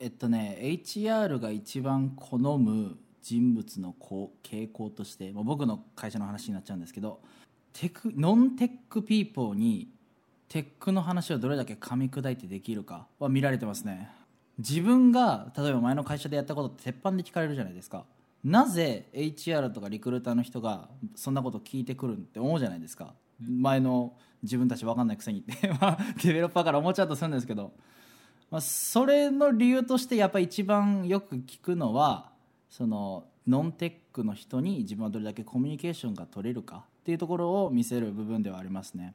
[0.00, 3.94] えっとね HR が一番好む人物の
[4.42, 7.20] 傾向として、まあ、僕の会社の話になっちゃうんですけど
[7.72, 9.88] テクノンテックピーポーに
[10.48, 14.10] テックの話をどれだけ噛み砕いてできるかは見られてますね。
[14.58, 18.06] 自分が例えば前の会社でやったことって鉄板で聞かれるじゃないですか。
[18.42, 23.14] なぜ HR とかリクルーターの人がそんなこと聞いてくるんって思うじゃないですか。
[23.40, 25.52] 前の自分たち分かんないくせにって
[26.24, 27.72] デベロッパーから思っちゃうとするんですけど、
[28.50, 32.30] まあ、それの理由としてやっぱり一番よく聞くのは
[32.70, 39.14] そのノンテックの人に自分はどれだけコミュニケーションが取れるかっていうところを見せる部分ではありますね。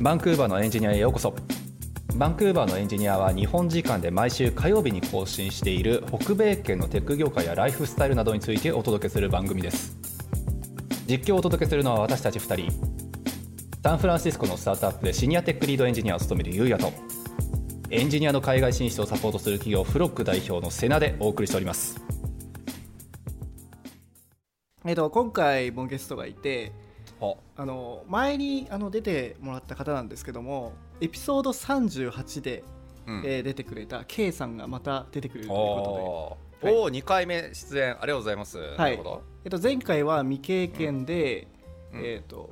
[0.00, 1.34] バンクーバーのエンジニアへようこそ。
[2.14, 9.96] バンクーバーのエンジニアは日本時間で毎週火曜日に更新している北米圏のテック業界やライフスタイルなどについてお届けする番組です。
[11.06, 13.07] 実況をお届けするのは私たち2人。
[13.88, 16.92] サンフランシスコのスタートアップでシニアテックリードエンジニアを務めるゆうやと
[17.88, 21.98] エンジニアの海外進出をサポートする企業フロック代表のセナでお送りしております。
[24.84, 26.72] えっと、今回もゲストがいて
[27.18, 27.32] あ。
[27.56, 32.64] あの前にあの出てもらった方なんですけどもエピソード38で、
[33.06, 33.22] うん。
[33.24, 36.70] えー出てくれた K さんがまた出てくれるというこおー。
[36.82, 41.48] おー、2回目出演ありがとうございます、とで、はないるほど、えっと、前回は未経験で、
[41.94, 42.04] うん。
[42.04, 42.50] えっと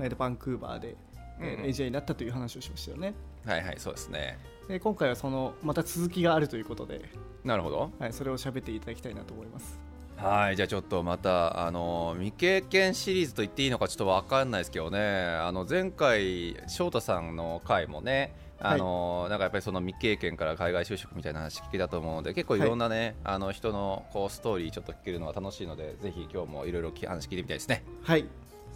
[0.00, 0.96] えっとバンクーバーで、
[1.40, 1.66] えーうんうん。
[1.66, 3.14] エンジニアになったという話をしましたよね。
[3.46, 4.38] はいはいそうですね。
[4.68, 7.10] で今回はそのまた続きがあるということで、
[7.44, 7.90] なるほど。
[7.98, 9.80] はい、それを喋っていただきたいなと思います。
[10.16, 14.98] はいじゃあちょっとまたあの未経験シリーズと言っていいのかちょっとわかんないですけどね。
[15.00, 27.84] あの前回翔太さんの回もねあのなんかやっぱりその未経験から海外就職みたいな話聞けたと思うので結構いろんなね、あの人のこうストーリーちょっと聞けるのは楽しいのでぜひ今日もいろいろ話聞いてみたいですね。
[28.02, 28.26] はい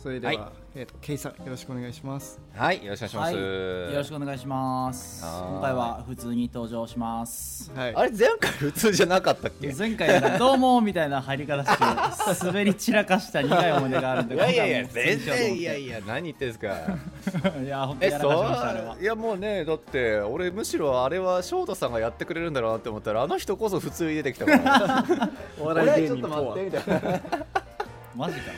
[0.02, 0.52] それでは、はい。
[0.74, 2.40] えっと K さんよろしくお願いします。
[2.56, 5.24] はいよろしくお願いします、はい、よろしくお願いします。
[5.24, 7.70] はい今回は普通に登場します。
[7.72, 7.94] はい。
[7.94, 9.72] あれ前回普通じゃなかったっけ？
[9.72, 15.62] 前回どうもみたいな入り方して滑り散らかした苦い思い出があるんでいやいやいや全然い。
[15.62, 16.66] やいやや何言ってんすか。
[17.62, 18.94] いや本当えやらかしましたあれは。
[18.94, 25.04] そういやもうねだって俺むしろあれは翔太さんがやってくれるんだろうなって思ったらあの人こそ普通に出てきたから。
[25.60, 26.40] お笑い芸人俺は。
[26.40, 27.20] ちょっと待ってみたいな。
[28.16, 28.52] マジか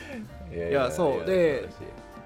[0.55, 1.25] いいやそう。
[1.25, 1.69] で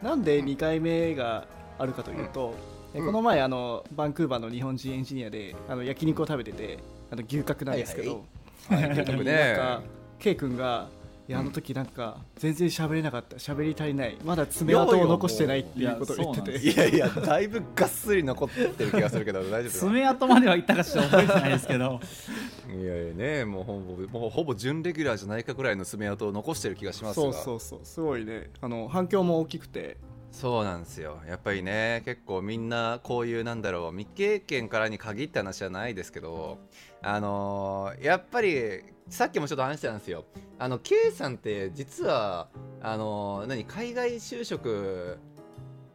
[0.02, 1.46] なんで2回目が
[1.78, 2.54] あるかというと、
[2.94, 6.80] えこの前あのバンクーバーの日本人エンジニアであの焼肉を食べてて
[7.12, 8.24] あの牛角なんですけど、
[8.70, 8.96] はいはい。
[9.06, 9.82] なんねか
[10.20, 10.88] K 君が
[11.30, 13.38] いやあの時なんか全然喋れなかった。
[13.38, 14.18] 喋り足りない。
[14.26, 22.00] まだ爪痕を残してないっていうことを言っていやていやいやだいぶがっすり残ってる気がするけど大丈夫爪痕までは行ったかちょっと覚えてないですけど。
[22.68, 27.24] いやいやねもうほぼもうほぼ準レギュラーじゃないかぐらいの爪痕を残してる気がしますが。
[27.24, 27.80] そうそうそう。
[27.84, 28.50] すごいね。
[28.60, 29.98] あの反響も大きくて。
[30.32, 31.20] そうなんですよ。
[31.28, 36.58] やっぱりね結構みんなこういうなんだろう未経験からに限った話じゃないですけど
[37.02, 40.26] あのーやっぱりさっきもちょっと話してたんですよ。
[40.60, 42.48] あの K さんって実は
[42.82, 45.18] あのー何海外就職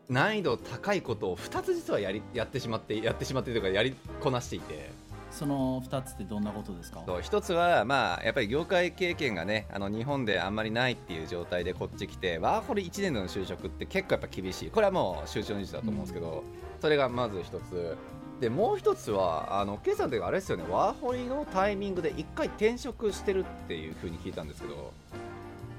[0.09, 4.91] 難易度高いことを2つ実はやりやってしまってやってしまってというかやりこなしていて。
[5.31, 7.03] その2つってどんなことですか？
[7.21, 14.71] 一つは、まあ、やっぱり業界経験がねあの日本であんまりないっていう状態でこっち来てワーホリ1年での就職って結構やっぱ厳しい。
[14.71, 16.45] これはもう集中の事だと思うんですけど、
[16.81, 17.97] それがまず一つ
[18.41, 24.93] でもう一つはあのケイさんってあれですよねワーホリのタイミングで一回転職してるっていうふうに聞いたんですけど。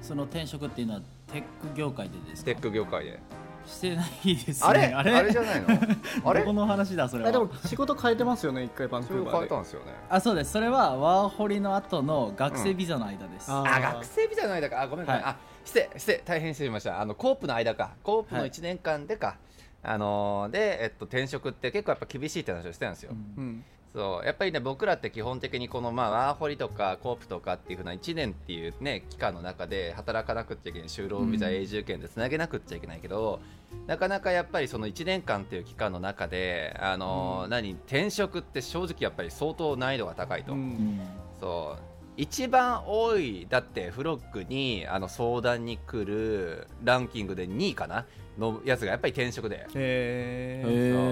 [0.01, 1.01] その転職っていうのは
[1.33, 2.51] テック業界でですか？
[2.51, 3.19] テック業界で、
[3.65, 4.67] してないですね。
[4.69, 4.93] あれ？
[4.93, 5.11] あれ？
[5.15, 5.67] あれじゃないの？
[6.29, 6.41] あれ？
[6.41, 7.29] どこの話だそれは？
[7.29, 9.95] あでも仕事変えてますよね一回バンクーバーで変えたんですよね。
[10.07, 10.51] あそうです。
[10.51, 14.81] それはワーホリの後の学生ビザの間です、ああ学生ビザの間か。
[14.81, 15.31] あごめんごめん、はい。
[15.33, 16.21] あ失礼失礼。
[16.23, 17.01] 大変失礼しました。
[17.01, 17.95] あのコープの間か。
[18.03, 18.51] コープのはい。
[18.51, 19.37] 1年間でか、
[19.85, 23.43] あのーで、えっと、転職って結構やっぱ厳しいって話をしてたんですよ、うん。
[23.43, 23.65] うん。
[23.93, 24.25] そう。
[24.25, 31.53] やっぱりね僕らって基本的にこのまあワーホリとかコープとかっていう風な1年っていうね期間の中で働かなくっちゃいけない就労ビザうん。
[31.53, 33.39] 永住権でつなげなくっちゃいけないけど、
[33.87, 37.71] なかなかやっぱりその1年間っていう期間の中であのー、何？
[37.73, 40.99] 転職って正直やっぱり相当難易度が高いと、ううんん。
[41.39, 48.05] そう一番多いだってフロックにあの相談に来るランキングで2位かな？
[48.37, 49.65] のやつがやっぱり転職で。
[49.71, 49.81] そう。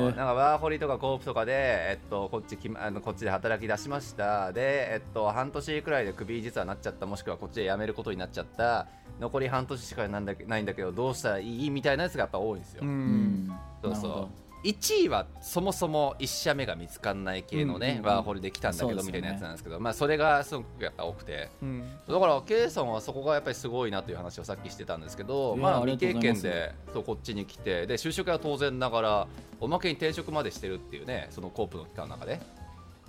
[0.07, 4.51] なんかワーホリとかコープとかで、えっと、こっちきあのこっちで働き出しました。
[4.51, 7.05] で、えっと、半年くらいでクビ実はなっちゃった。
[7.05, 8.87] もしくはこっちで辞めることになっちゃった。
[9.19, 11.69] 残り半年しかなんだないんだけどどうしたらいい？
[11.69, 12.93] みたいなやつがやっぱ多いんですよ、ううん
[13.45, 13.59] ん。
[13.81, 14.01] そうそう。
[14.01, 21.49] なるほど1位はそもそも1社目が見つかんない系のね、ワーホリで来たんだけど、みたいなやつなんですけど、まあ、それがすごくやっぱ多くて。
[21.61, 21.83] うん。
[22.07, 29.27] だから K さんはそこがやっぱりすごいなという話をさっきしてたんですけど、まあ、未経験でそうこっちに来てで就職は当然ながら
[29.59, 32.39] おまけに転職までしてるっていうねそのコープの期間の中で。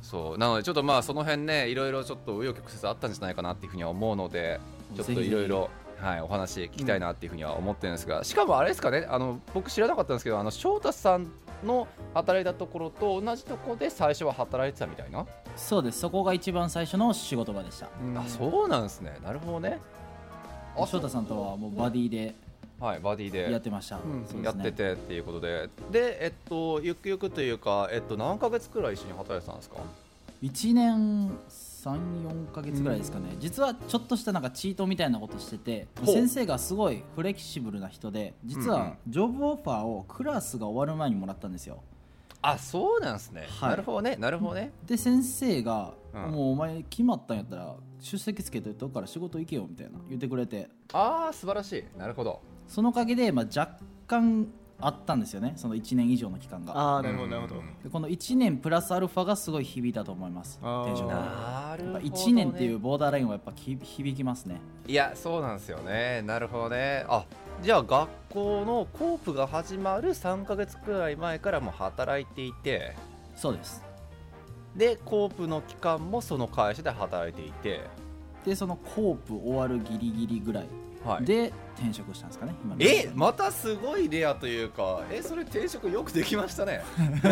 [0.03, 0.39] そう。
[0.39, 4.61] なのでちょっとまあその辺ねいろいろちょっと紆余曲折あったんじゃないかなっていうふうには思うので
[4.97, 11.31] ちょっといろいろはいお話聞きたいなっていうふうには思ってるんですが、しかもあれですかねあの僕知らなかったんですけどあの翔太さん
[11.65, 15.27] の働いたところと同じところで最初は働いてたみたいな、
[15.57, 16.01] そうです。
[16.01, 17.89] そこが一番最初の仕事場でした。
[18.03, 18.19] うん。
[18.19, 19.19] あそうなんですね。
[19.25, 19.81] なるほどね。
[20.77, 22.35] あ翔太さんとはもうバディで
[22.81, 24.23] はいバディでやってました、うん。
[24.23, 24.29] ね。
[24.43, 29.77] やっててっていうことで、で、えっと、ゆくゆくというか、えっと、何ヶ月くらい一緒に働いてたんですか？
[30.45, 38.81] 1年34か月ぐらいですかね、実はちょっとしたなんかチートみたいなことしてて先生がすごいフレキシブルな人で実うんうん。
[38.81, 41.83] はジョブオファーをクラスが終わる前にもらったんですよ。
[42.43, 43.71] あそうなんですね、はい。
[43.71, 44.17] なるほどね。
[44.17, 50.69] なるほどね、で先生が、うんもうお前決まったんやったら出席つけといたから仕事行けよみたいな言ってくれて。
[50.93, 51.99] ああ素晴らしい。
[51.99, 52.41] なるほど。
[52.69, 54.47] そのおかげで、まあ、若干
[54.81, 56.77] あったんですよねその1年以上の期間が。
[56.77, 57.55] ああなるほどなるほど。
[57.57, 57.83] うん。
[57.83, 60.83] でこの1年プラスアルファがすごい響いたと思いますあー。
[60.85, 64.61] 転職はなるほど、やっぱね、1年っていうボーダーラインはやっぱき響きますね。
[64.87, 66.23] いやそうなんですよね。
[66.23, 67.07] なるほどね。
[67.09, 67.25] あ
[67.63, 72.95] じゃあ学校のコープが始まる3ヶ月くらい前からもう働いていて。
[73.37, 73.83] そうです。
[74.77, 77.81] でコープの期間もその会社で働いていて、
[78.45, 80.67] でそのコープ終わるギリギリぐらい
[81.05, 82.83] はい、で転職したんですかね今の。
[82.83, 86.83] えまたすごいレアというかえそれ転職よくできましたね。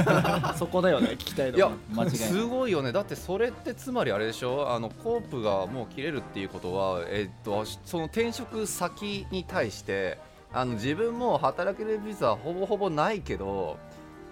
[0.58, 2.16] そこだよね聞きたいのいやは間違いない。
[2.18, 2.92] すごいよね。
[2.92, 4.70] だってそれってつまりあれでしょ？
[4.70, 10.18] あのコープがもう切れるっていうことは、えっとその転職先に対して
[10.52, 13.78] あの自分も働けるビザはほぼほぼないけど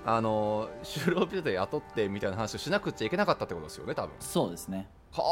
[0.05, 4.11] あの就労ビザで雇ってみたいな話をしなくちゃいけなかったってことですよね多分。
[4.21, 4.89] そうですね。
[5.13, 5.23] は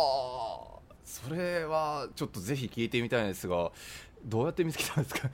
[0.75, 0.78] あ
[1.09, 3.73] それはちょっとぜひ聞いてみたいんですが
[4.27, 5.31] どうやって見つけたんですか？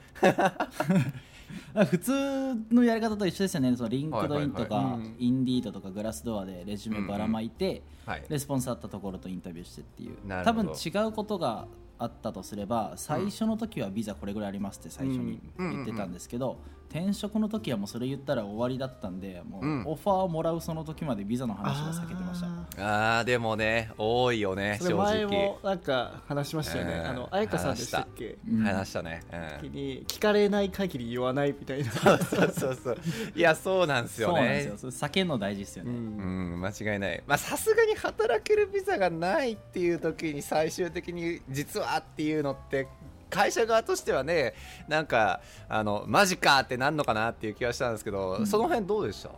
[1.86, 3.76] 普通のやり方と一緒ですよね。
[3.76, 8.24] そのリンクドインとか、インディードとかグラスドアでレジュメばらまいて、はい。
[8.28, 10.16] レスポンスあったところとインタビューしてっていう。
[10.44, 11.66] 多分違うことが
[11.98, 16.58] あったとすれば最初の時はビザこれぐらいありますって最初に言ってたんですけど、
[16.96, 22.46] 転職の時はもうそれ言ったら終わりだったんでもうオファーをもらうその時までビザの話は避けてました。
[22.46, 25.36] ああーでもね多いよねーそれ正前直。
[25.36, 26.92] もなんか話しましたよね。
[26.92, 27.06] うん。
[27.06, 28.38] あの彩香さんでしたっけ？
[28.48, 28.62] うん。
[28.62, 29.70] 話したね、うん。
[29.70, 31.90] 時に聞かれない限り言わないみたいな。
[31.90, 32.18] そう
[32.52, 32.98] そうそう。
[33.34, 34.78] いやそうなんですよそうなんですねよ。
[34.78, 35.96] それ避けるの大事ですよね、うん。
[35.96, 37.22] うん間違いない。
[37.26, 42.86] まあさすがに働けるビザがないっていう時に最終的に実はっていうのって
[43.34, 44.54] 会社側としてはね
[44.88, 48.46] なんかあのマジかってなんのかなっていう気がしたんですけど、うん。
[48.46, 49.30] その辺どうでした？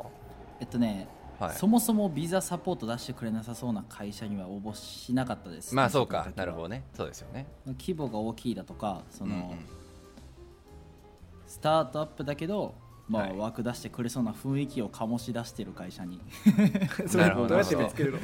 [0.60, 1.08] えっとね、
[1.38, 1.54] はい。
[1.54, 5.75] そもそもビザサポート出してくれなさそうな会社には応募しなかったです。
[5.75, 6.28] まあそうか。
[6.37, 6.84] なるほどね。
[6.94, 7.46] そうですよね。
[7.78, 9.58] 規模が大きいだとかその、うんうん。
[11.46, 12.75] スタートアップだけど、
[13.08, 13.37] まあはい。
[13.37, 16.20] 枠出してくれそうな雰囲気を醸し出してる会社に。
[17.06, 18.19] それなるほどどうやって見つけるの。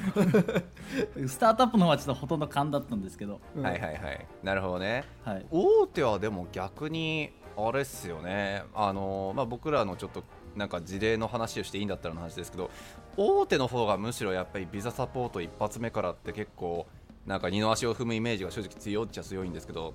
[1.28, 3.62] スタートアップの方はちょっとほとんど勘だったんですけど、うん。
[3.62, 4.26] はいはいはい。
[4.42, 5.04] なるほどね。
[5.24, 8.64] はい、大手はでも逆にあれっすよね。
[8.74, 10.24] あの、まあ、僕らのちょっと
[10.56, 12.70] なんか事例の話をしていいんだったらの話ですけど
[13.16, 16.86] 大手の方がむしろやっぱりビザサポート一発目からって結構
[17.24, 19.94] なんか二の足を踏むイメージが正直強いっちゃ強いんですけど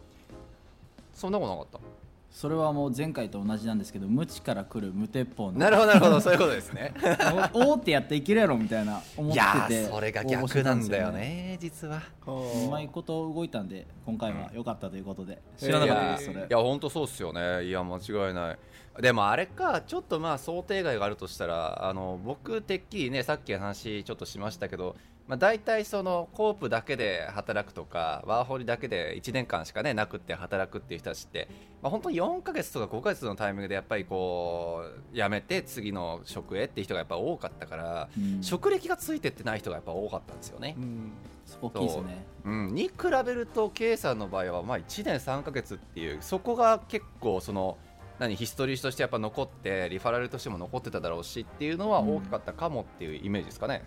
[1.14, 1.97] そんなことなかった？
[2.38, 6.94] それはもう前回と同じなんですけど無知から来る無鉄砲のなるほどなるほどそういうことですね。
[7.52, 12.00] お大手やっていけるやろみたいな思っいてやてーそれが逆なんだよね実は。
[12.28, 12.70] う。
[12.70, 17.64] まいこと動いたんで今回は良かったということで、うん知らなかったですそれ、えーいや本当そうっすよね。
[17.64, 19.02] いや間違いない。
[19.02, 24.96] でもあれかちょっとまあ想定外があるとしたらあの僕てっきりねさっき話ちょっとしましたけど
[25.28, 31.50] まあ、大体そのコープだけで働くとかワーホリだけで1年間しかねなくって働くっていう人たちって、
[31.82, 38.42] まあ、本当に4ヶ月とか5ヶ月のタイミングでやっぱりこう辞めて次の職へっていう人がやっぱ多かったから、うん。
[38.42, 40.76] 職歴がついてってない人がやっぱ多かったんですよね。
[40.78, 40.82] う。
[40.82, 41.12] ん。
[41.46, 42.50] そこ大きいですよねう。
[42.50, 42.92] ん、に比
[43.26, 47.78] べると K さんの場合はまあ1年3ヶ月っていうそこが結構その
[48.20, 53.84] 何ヒストリーとしてやっぱ残ってリファラルとしても残ってただろうしっていうのは大きかったかもっていうイメージですかね。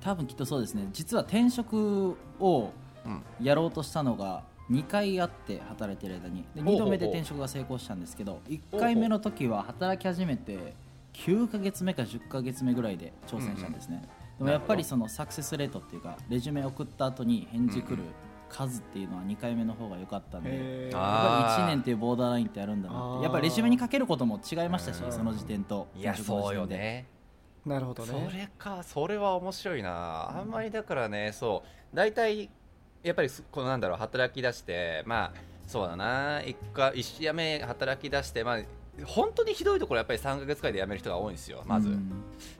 [0.00, 0.88] 多分きっとそうですね。
[0.92, 2.70] 実は転職を
[3.04, 6.44] うんやろうとしたのが2回あって働いてる間に。
[6.54, 6.86] で2ほうほうほう。
[6.86, 10.74] 度目で転職が成功したんですけど1回目の時は働き始めて
[11.14, 14.02] 9ヶ月目か10ヶ月目ぐらいで挑戦したんですね、
[14.38, 18.04] でもやっぱりそのサクセスレートっていうかレジュメ送った後に返事来る
[18.48, 20.96] 数っていうのは2回目の方が良かったんでへー。
[20.96, 23.24] やっあーぱり1年っていうボーダーラインってあるんだなって。
[23.24, 25.12] やっぱりレジュメにかけることも違いましたしうん。
[25.12, 27.06] その時点といや転職のそうよね
[27.66, 30.38] なるほどそれかそれは面白いな。
[30.38, 31.62] あんまりだからねそ
[31.92, 31.96] う。
[31.96, 32.48] 大体
[33.02, 35.32] やっぱりこのなんだろう働き出してまあ
[35.66, 36.42] そうだな。
[36.42, 38.60] 一回一社目働き出してまあ
[39.04, 42.12] 本当にひどいところやっぱり3か月くらいで辞める人が多いんですよまず、うん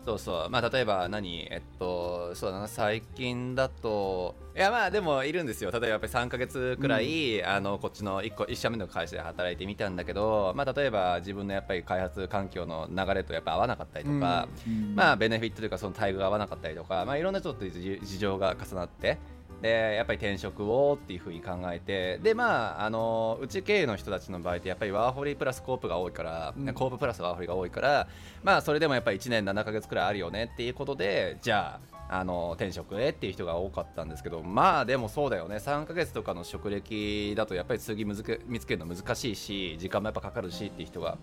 [0.04, 0.50] そうそう。
[0.50, 1.46] まあ例えば何？
[1.50, 2.68] えっとそうだな。
[2.68, 5.70] 最近だといやまあでもいるんですよ。
[5.70, 14.94] 例えばやっぱり3か月くらい、あのこっちの1個一社目の会社で働いてみたんだけどまあ例えば自分のやっぱり開発環境の流れとやっぱ合わなかったりとか、うん。
[14.94, 19.18] まあベネフィットというかその待遇が合わなかったりとかまあいろんなちょっと事事情が重なって
[19.60, 26.74] でやっぱり転職をっていうふうに考えてでまああのうち経営の人たちの場合ってやっぱりワーホリプラスコープが多いから、うん。
[26.74, 28.08] コーププラスワーホリが多いから
[28.42, 35.56] まあそれでもやっぱり1年7か月くらいあるよねっていうことでじゃああの転職へっていう人が多かったんですけどまあでもそうだよね。
[35.56, 41.18] 3か月とかの職歴だとやっぱり次むずけ見つけるの難しいし時間もやっぱかかるしっていう人が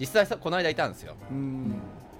[0.00, 1.14] 実際さこの間いたんですよ。
[1.30, 1.74] うん。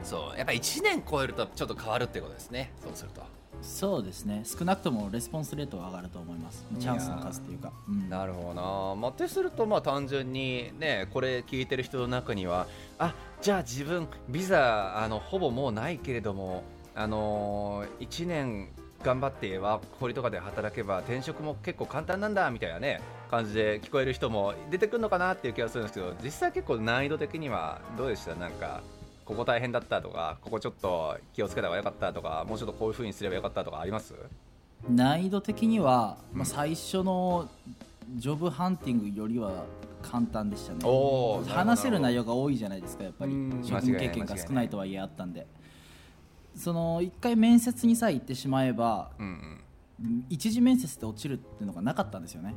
[0.05, 2.73] そうやっぱ1年超えるとちょっと変わるってことですね。
[2.83, 3.23] そうすると。
[3.63, 4.43] そうですね。
[4.45, 6.65] 少なくともレスポンスレートは上がると思います。
[6.79, 8.09] チャンスの数っていうか、うん。
[8.09, 8.55] なるほど。
[8.55, 12.67] な、まあ、ってするとまあ単純にねこれ聞いてる人の中には
[12.99, 16.63] あじゃあ自分ビザあのほぼもうないけれども
[16.95, 18.69] あのー、1年
[19.03, 28.35] 頑張ってワーホリとかで働けば転職も結構簡単なんだみたいなね感じで聞こえる人も出てくるのかなっていう気がするんですけど実際結構難易度的にはどうでした？
[28.35, 28.83] なんか
[29.25, 34.15] ここ大変だったとかここちょっと気をつけた方がよかったとかもうちょっとこういう風にすればよかったとかあります？
[34.89, 36.39] 難易度的には、うん。
[36.39, 37.49] まあ、最初の
[38.17, 39.65] ジョブハンティングよりは
[40.03, 40.81] 簡単でしたね。
[41.49, 43.33] 話せる内容が多いじゃないですかやっぱり。
[43.33, 43.63] うん。
[43.63, 45.47] 職務経験が少ないとはいえあったんで
[46.55, 49.61] その一回面接にさえ行ってしまえばうんうん。
[50.31, 52.55] 一次面接で落ちるっていうのがなかったんですよね。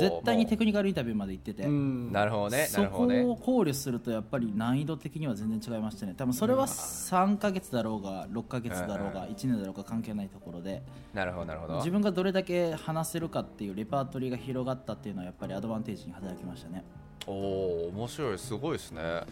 [0.00, 2.10] 絶対にテクニカルインタビューまで行ってて、うん。
[2.10, 6.14] なるほどねなそこを考慮するとやっぱり難易度的には全然違いましたね。
[6.16, 10.82] 多分それは3ヶ月だろうが6ヶ月だろうが1年だろうが関係ないところで。
[11.14, 11.76] なるほどなるほど。
[11.76, 16.82] 自分がどれだけ話せるかっていうレパートリーが広がったっていうのはやっぱりアドバンテージに働きましたね。
[17.26, 19.22] おお面白いすごいですね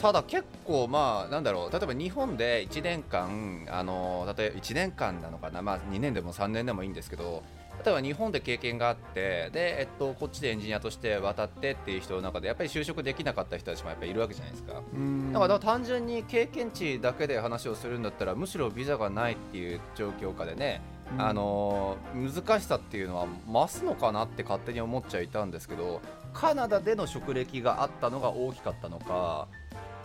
[0.00, 7.42] ただ結構まあなんだろう例えば日本で1年間あの例えば1年間なのかなまあ2年でも3年でもいいんですけど
[7.84, 14.82] 例えば日本で経験があってで、えっと、こっちでエンジニアとして渡ってっていう人の中でやっぱり就職できなかった人たちもやっぱりいるわけじゃないですか。
[14.92, 15.32] うん。
[15.32, 20.82] だから単純に経験値だけで話をするんだったらむしろビザがないっていう状況下でね、
[21.14, 21.22] うん。
[21.22, 26.02] あの難しさっていうのは増すのかなって勝手に思っちゃいたんですけど
[26.34, 29.48] カナダでの職歴があったのが大きかったのか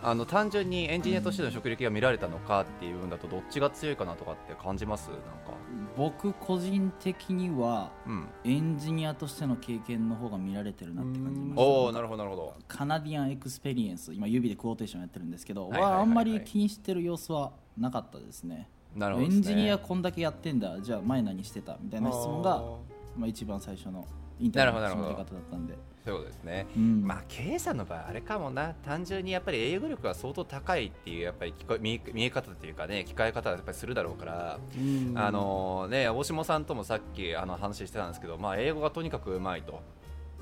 [0.02, 5.08] あの単純にエンジニアとしての職歴が見られたのかっていう部分だとどっちが強いかなとかって感じます？
[5.08, 5.22] なんか、
[5.96, 12.54] 僕個人的にはうん、エンジニアとしての経験の方が見られてるなって感じましたおおなるほどなるほど。
[12.68, 18.68] Canadian experience 今指でクオーテーションやってるんですけどはあんまり気にしてる様子はなかったですね。
[18.94, 19.34] なるほどね。
[19.34, 20.80] エンジニアこんだけやってんだ。
[20.80, 21.76] じゃあ前何してた？
[21.80, 22.62] みたいな質問が
[23.16, 24.06] まあ、一番最初の
[24.38, 25.74] インタビューの質問の出方だったんで、
[26.06, 26.68] そうですね。
[26.76, 27.04] うん。
[27.04, 35.18] まあ、経営者の場合、あれかもな、単純にやっぱり英語力が相当高いっていう、やっぱり聞こえ見え方というかね、聞かれ方はやっぱりするだろうから、うん。
[35.18, 39.82] あのね、大下さんともさっきあの話してたんですけど、まあ、英語がとにかくうまいと。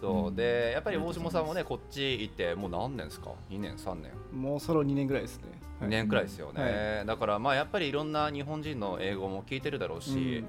[0.02, 0.28] そう。
[0.28, 0.36] うん。
[0.36, 4.12] でやっぱり大下さんもねこっち行ってもう何年ですか？2年3年。
[4.38, 5.44] もうそろ2年ぐらいですね。
[5.80, 10.44] 2年くらいですよね、はだからまあやっぱりいろんな日本人の英語も聞いてるだろうし、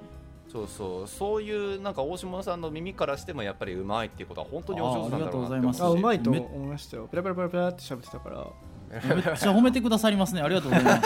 [0.55, 1.07] そうそう。
[1.07, 5.49] そういうなんか大下さんの耳からしてもやっぱりうまいっていうことは本当にお上手なんだろうなって思あありがとう。
[5.49, 5.83] ございます。
[5.83, 8.47] あうまいとめ思いましたよペラペラペラペラって喋ってたから。
[8.89, 11.01] めっちゃ褒めてくださりますねありがとうございま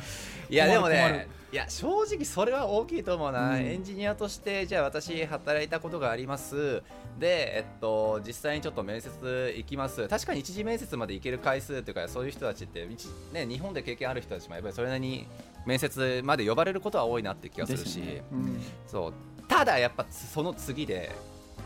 [0.00, 3.60] すいや でもねいや正直それは大きいと思うな、うん。
[3.60, 6.82] エンジニアとしてじゃあ私働いたことがあります。
[7.18, 10.08] で、えっと、実際にちょっと面接行きます。
[10.08, 15.26] 確かに一次面接まで行ける回数というかそういう人たちって、一ね、日本で経験ある人たちもやっぱりそれなりに
[15.66, 19.12] 面接まで呼ばれることは多いなって気がするし、ねうんそう。
[19.48, 21.12] ただやっぱその次で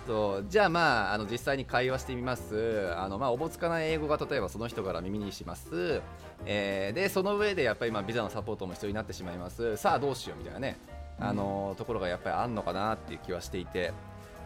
[0.06, 0.46] そう。
[0.48, 2.92] じゃあまああの実際に会話してみます。
[2.96, 6.00] あの、まあ、おぼつかない英語が例えばその人から耳にします、
[6.46, 9.76] えーでその上でやっぱりまあビザのサポートも必要になってしまいます。
[9.76, 10.78] さあどうしようみたいなね。
[11.18, 13.92] あの、ところがやっぱりあんのかなっていう気はしていて。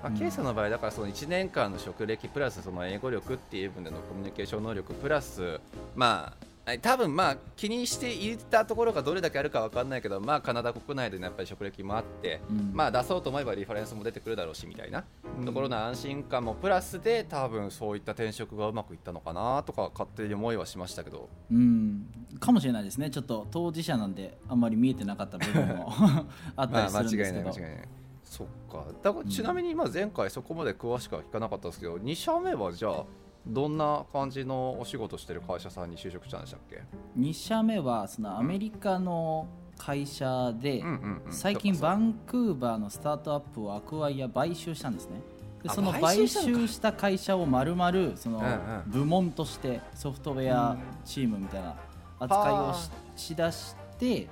[0.02, 0.18] まあ、うん。
[0.18, 5.61] ケイさんの場合だからその1年間の職歴プラスその英語力っていう部分でのコミュニケーション能力プラス
[5.94, 12.71] まあはい多分まあ気にしていたところがどれだけあるかわかんないけどまあカナダ国内でのやっぱり職歴もあってうん。
[12.73, 15.04] まあ出そうと思えばリファレンスも出てくるだろうしみたいな
[15.38, 15.44] うん。
[15.44, 21.28] ところの安心感もプラスで多分そういった転職がうまくいったのかなとか勝手に思いはしましたけど。
[21.52, 22.06] うん。
[22.40, 23.11] かもしれないですね。
[23.11, 25.92] ちょっと当事者なんであんまり見えてなかった部分も
[26.56, 27.88] あったりすまあ間違いるんですけど、ない間違いない。
[28.25, 28.85] そっか。
[29.02, 33.04] だからちなみに今前回そこまで詳しくは聞かなかったんですけど、2社目はじゃあ
[33.47, 36.83] どんな感じのお仕事してる会社さんに就職したんでしたっけ
[37.19, 39.47] ？2社目はそのアメリカの
[39.77, 40.83] 会社で、
[41.31, 45.21] 最近バンクーバーのスタートアップをアクアイア買収したんですね。
[45.63, 48.83] であその買買収した会社を丸々そのうんうん。
[48.87, 51.75] 部門としてソフトウェアチームみたいな
[52.21, 54.29] 扱いをししだして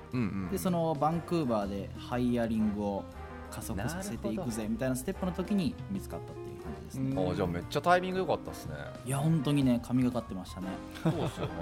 [0.51, 3.03] でそのバンクーバーでハイヤリングを
[3.49, 6.33] 加速させていくぜみたいなステップの時に見つかった
[6.83, 7.31] っていう感じですね、うん。
[7.31, 8.75] あじゃあめっちゃタイミング良かったですね。
[9.05, 10.67] いや本当にね神がかってましたね。
[11.03, 11.53] そうですよね。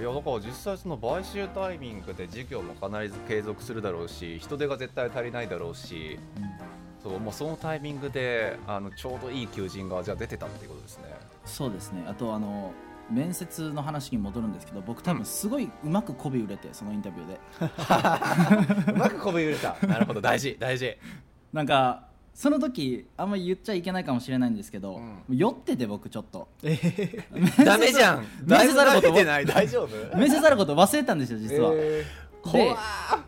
[0.00, 6.18] いやだから実際その買収タイミングで事業も必ず継続するだろうし人手が絶対足りないだろうし
[7.02, 11.04] そうもうそのタイミングであのちょうどいい求人がじゃあ出てたっていうことですね。
[11.44, 12.04] そうですね。
[12.06, 12.72] あとあの
[13.10, 18.92] 面接の話に戻るんですけど僕多分すごいうまく媚び売れてそのインタビューで。
[18.92, 19.76] うま くこび売れた。
[19.86, 20.20] なるほど。
[20.20, 20.96] 大事大事。
[21.52, 25.36] なんかその時あんまり言っちゃいけないかもしれないんですけど、うん。
[25.36, 26.48] 酔ってて僕ちょっと。
[27.64, 28.26] ダメじゃん。
[28.46, 32.04] 面接あること面接あること忘れたんですよ実は、え
[32.52, 32.74] で、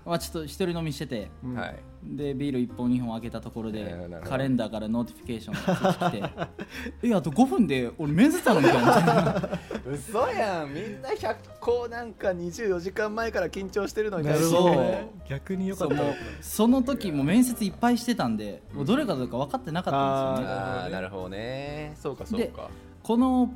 [0.05, 1.55] まあ、ちょっと一人飲みしててーうん。
[1.55, 1.77] はい。
[2.05, 9.49] でビール1本2本開けたところで、カレンダーから notification がつ いてえあと5分で俺面接あるみたいな。
[9.87, 10.75] 嘘やん。
[10.75, 14.75] みんな100個なんか24時間前から緊張してるのになるほど。
[14.75, 15.97] ね逆によかった。
[16.41, 20.61] そその時もう面接いっぱいしてたんでもうどれかどうか分かってなかったんですよね。
[20.61, 21.93] ああなるほどね。
[21.97, 22.69] そうかそうか。
[23.03, 23.53] この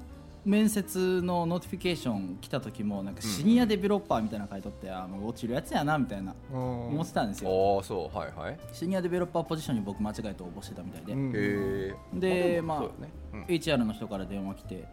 [0.47, 7.51] 面接の notification 来た時もなんか senior developer みたいなの書いとって、あもう落ちるやつやなみたいな思思ってたんですよ。
[7.77, 8.53] ああそうはいはい。
[8.53, 13.11] へ senior developer position に僕間違えて応募してたみたいで、えでまあね。
[13.33, 13.43] うん。
[13.45, 14.85] HR の人から電話来て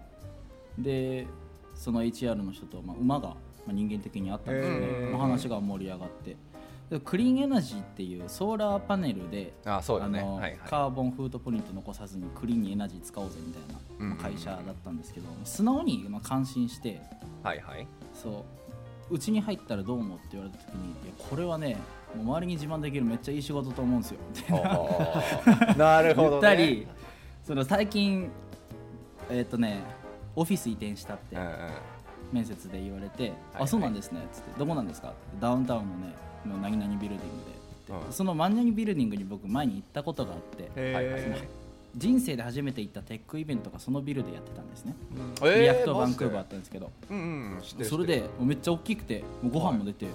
[0.80, 1.28] で
[1.76, 3.36] その HR の人と、まあ、馬が、ま
[3.70, 6.32] あ、人間的にあったんですよね、話が盛り上がって。
[6.32, 6.38] で
[7.00, 10.20] クリーンエナジーっていうソーラーパネルであそうだね。
[10.20, 10.60] あのはいはい。
[10.66, 13.60] カーボンフードプリント残さずにクリーンにエナジー使おうぜみた
[14.06, 17.02] いな、会社だったんですけど素直にまあ感心して。
[17.44, 17.88] はいはい。
[18.14, 18.46] そ
[19.10, 19.16] う。
[19.16, 21.78] うちに入ったらどう思うって言われた時にいやこれはね
[22.16, 24.20] もう周りに自慢できるめっちゃいい仕事と思うんですよ。
[24.34, 24.58] みた
[25.74, 26.38] いなるほ言どね。
[26.38, 26.88] ったり
[27.44, 28.30] その最近
[29.30, 29.84] えっ、とね
[30.36, 31.50] オフィス移転したってうんうん。
[32.32, 36.14] 面接で言われて「はいあそうなんですね」っつって「どこなんですか?」ってダウンタウンのね
[36.48, 37.52] の何々ビルディングで
[37.96, 40.70] って、うんその何々ビルディングに僕前に行ったことがあって。
[40.76, 41.30] えはいはい。
[41.30, 41.48] はい
[41.96, 44.96] 人生で初めて行った tech event がそのビルでやってたんですね、
[45.42, 45.62] えー。
[45.62, 50.08] React Vancouver あったんですけど、うんうんそれでめっちゃ大きくてもうご飯も出て、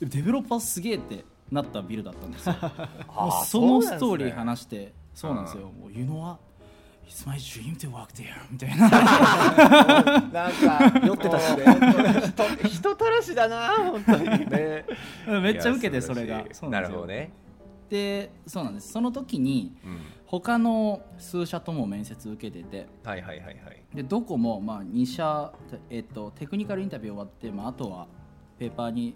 [0.00, 2.54] え developer すげえってなったビルだったんですよ。
[3.14, 6.40] もうそのストーリー話してそうなんですよ、もう You know what?
[7.06, 8.90] It's my dream to work there みたいな。
[10.32, 11.64] なんか酔ってたしね。
[12.60, 14.84] 人人たらしだな本当にね。
[15.40, 16.44] めっちゃ受けいやてそれが。
[16.68, 17.32] なるほどね。
[17.88, 18.92] でそうなんです。
[18.92, 19.98] その時にうん。
[20.26, 23.82] 他の数社とも面接受けててはいはいはいはい。
[23.94, 25.52] でどこもまあ2社、
[25.88, 28.08] えっと、テクニカルインタビュー終わって、まあ、あとは
[28.58, 29.14] ペーパーに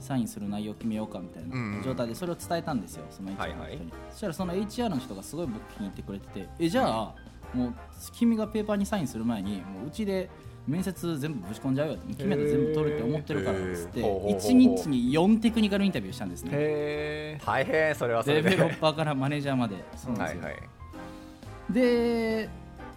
[0.00, 3.78] サインする内容を決めようかみたいなん状態でそれを伝えたんですよその HR の人に、はいはい。
[4.10, 7.14] そしたらその HR の人がすごい僕気に入ってくれててえじゃあ
[7.56, 7.74] もう
[8.12, 10.28] 君がペーパーにサインする前にもううちで
[10.66, 14.06] 面接全部ぶち込んじゃうよって決めて全部取るって思ってるからっつってへー。
[14.06, 16.50] ほうほうほうほう1日に4テクニカルインタビューしたんですね。
[16.52, 18.50] へ大変それはそれで。
[18.50, 19.76] デベロッパーからマネージャーまで。
[19.96, 20.62] そうなんですよ、はいはい。
[21.72, 22.48] で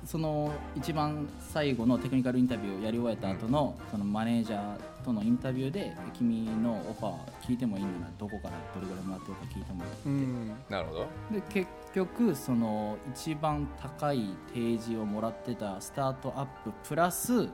[0.05, 8.07] その一番最後のテクニカルインタビューをやり終えた後の、そのマネージャーとのインタビューで君のオファー聞いてもいいんな？
[8.07, 10.55] らどこからどれぐらいもらってるか聞いてもいいーうん。
[10.69, 11.07] なるほど。
[11.31, 17.49] で結局その一番高い提示をもらってたスタートアッププラスうん。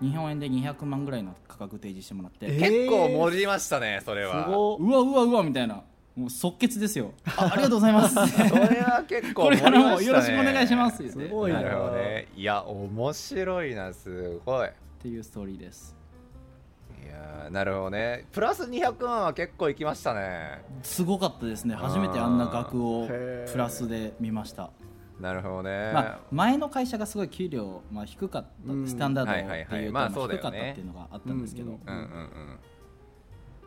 [0.00, 4.44] 日本円で200万ぐらいの価格提示してもらって、え結構盛りましたねそれは。
[4.44, 4.76] すご。
[4.76, 5.82] うわうわうわみたいな。
[6.16, 7.12] もう即決ですよ。
[7.36, 7.56] ああ。
[7.56, 8.14] りがとうございます。
[8.48, 10.38] それは結構これからも盛りましたね。
[10.38, 11.02] よろしくお願いします。
[11.02, 12.28] 言ってすごいななるほどね。
[12.34, 14.68] いや面白いなすごい。
[14.68, 15.94] っていうストーリーです
[17.06, 18.26] いやーなるほどね。
[18.32, 20.62] プラス200万は結構いきましたね。
[20.82, 21.74] すごかったですね。
[21.74, 24.70] 初めてあんな額をプラスで見ました、
[25.20, 28.86] なるほどね、まあ、前の会社がすごい給料、まあ、低かった、うん。
[28.88, 29.84] スタンダードはいはいはいってい。
[29.84, 30.40] うとまあそうだよね。
[30.40, 32.58] 低かったっていうのがあったんですけど、うんうんうんうん。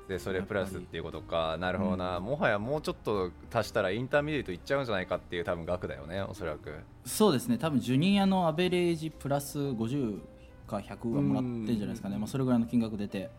[0.10, 1.56] でそれプラスっていうことか。
[1.60, 6.74] なるほどな、もはやもうちょっと足したら intermediate いっちゃうんじゃないかっていう多分額だよねおそらく。
[7.06, 7.58] そうですね。
[7.58, 10.20] 多分ジュニアのアベレージプラス50
[10.70, 13.30] か100はもらってるんじゃないですかね、まあ、それぐらいの金額出て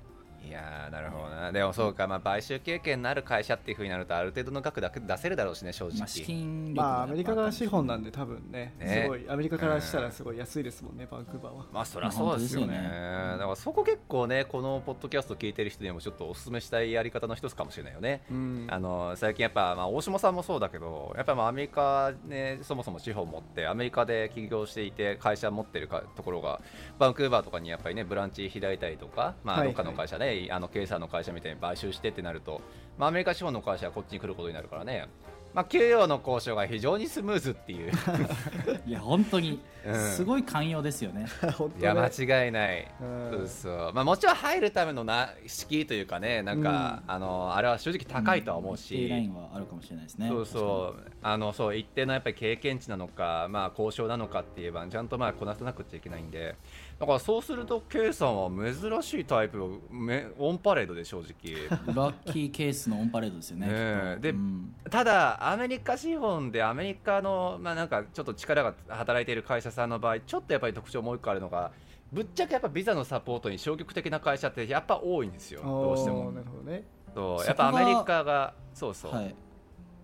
[0.46, 1.52] いやーなるほどな。
[1.52, 8.74] でもそうか、まあ、買収経験のある会社っていうふうになるとある程度の額だけ出せるだろうしね正直、まあ、資金力まあがアメリカが資本なんで多分ね。
[8.78, 11.66] ねすごいアメリカからしたらすごい安いですもんねバンクーバーは。
[11.72, 12.76] まあそりゃそうですよね。
[12.76, 18.66] だからそこ結構ねこのポッドキャスト聞いてる人にもちょっとお勧めしたいやり方の一つかもしれないよね、うん。
[18.68, 26.60] あの最近やっぱ、まあ、大島さんもそうだけどやっぱまあアメリカねそもそも資本持ってアメリカで起業していて会社持ってるかところが
[26.98, 32.60] バンクーバーとかにやっぱりねブランチ開いたりとか、まあ、はいどっかの会社ね、あの経営者の会社みたいに買収してってなると、
[32.98, 35.08] まあ、アメリカ資本の会社はこっちに来ることになるからね、
[35.52, 37.92] まあ、給与の交渉が非常にスムーズっていう。
[38.86, 39.94] いや本当にうん。
[39.94, 41.26] すごい寛容ですよね、
[41.80, 43.30] いやね間違いない、うん。
[43.30, 43.92] そうそう。
[43.94, 50.28] まあ、もちろん入るためのな敷居というかねなんか、あのあれは正直高いとは思うし、一定ラインはあるかもしれないですね。
[50.28, 51.10] そうそう。
[51.22, 56.56] あのそう一定のやっぱり経験値なのか、まあ、交渉なのかって言えばちゃんとまあこなさなくちゃいけないんで
[57.00, 61.66] だからそうすると K さんは珍しいタイプをめオンパレードで正直。
[61.94, 64.18] ラッキーケースのオンパレードですよねねえ。
[64.20, 64.74] でうん。
[64.90, 71.72] ただアメリカ資本でアメリカの、まあ、なんかちょっと力が働いている会社さんの場合ちょっとやっぱり特徴もう一個あるのが
[72.12, 75.62] ぶっちゃけやっぱビザのサポートに消極的な会社ってやっぱ多いんですよ。
[75.62, 76.30] どうしても。
[76.32, 76.84] なるほどね。
[77.14, 79.34] そうやっぱアメリカがそうそう、はい。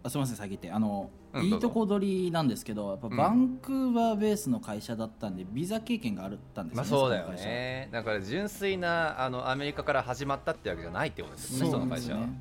[0.03, 0.73] あすみません先言って。
[0.73, 3.17] あの、うんいいとこ取りなんですけどやっぱうん。
[3.17, 7.89] バンクーバーベースの会社だったんで、ビザ経験があったんですよね、まあそうだよね。
[7.93, 11.71] だから純粋なあのアメリカから始まったってわけじゃないってことですよね。
[11.73, 12.33] その会社は、なん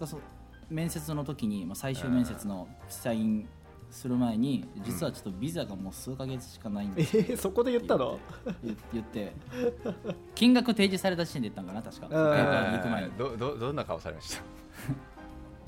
[0.00, 0.24] ですよね
[0.70, 3.48] 面接の時に、まあ、最終面接のサイン
[3.90, 8.18] する前に実はちょっとビザがもう数ヶ月しかないんえですーそこで言ったの？
[8.64, 9.32] 言言って。
[10.34, 12.06] 金額提示された時点で言ったんかな確か。
[12.08, 13.10] 行く前に。
[13.18, 14.42] どどどんな顔されました？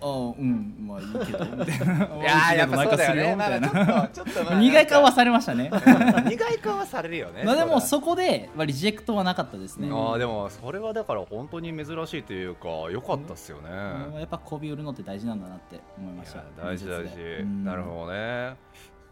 [0.00, 1.94] ああうんまあいいけどみたいな。
[2.22, 3.34] いやーやっぱそうだよね。
[3.34, 4.08] みたいな。
[4.12, 5.70] ちょっとちょっとまあ苦い顔はされましたね。
[5.70, 16.42] 苦い顔はされるよねまあでもそそこで、まあ、リジェクトはなかったですね、あーでもそれはだから本当に珍しいというか良かったっすよね、うんやっぱ媚び売るのって大事なんだなって思いました。
[16.62, 17.44] 大事大事。
[17.64, 18.56] なるほどね。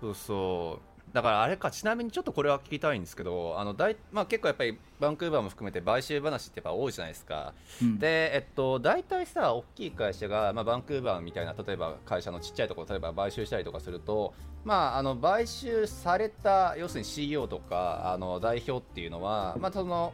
[0.00, 7.98] そうそうだからあれかちなみにちょっとこれは聞きたいんですけどあの大、まあ、結構やっぱりバンクーバーも含めて買収話ってやっぱ多いじゃないですかうん。
[8.00, 20.12] で、えっと、大体さ、大きい会社が、まあ、バンクーバーみたいな、例えば会社のちっちゃいところ、例えば買収したりとかすると、まあ、あの買収された、要するに CEO とかあの代表っていうのは、まあ、その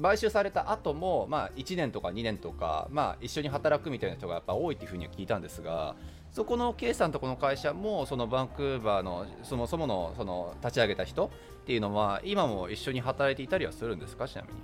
[0.00, 5.94] 買収された後も、まあ、1年とか2年とか、まあ、一緒に働くみたいな人がやっぱ多いっていうふうには聞いたんですが、
[6.36, 11.28] そこの K さんとこの会社も、そのバンクーバーのそもそものその立ち上げた人
[11.62, 14.54] っていうのは、今も一緒に働いていたりはするんですか、ちなみに。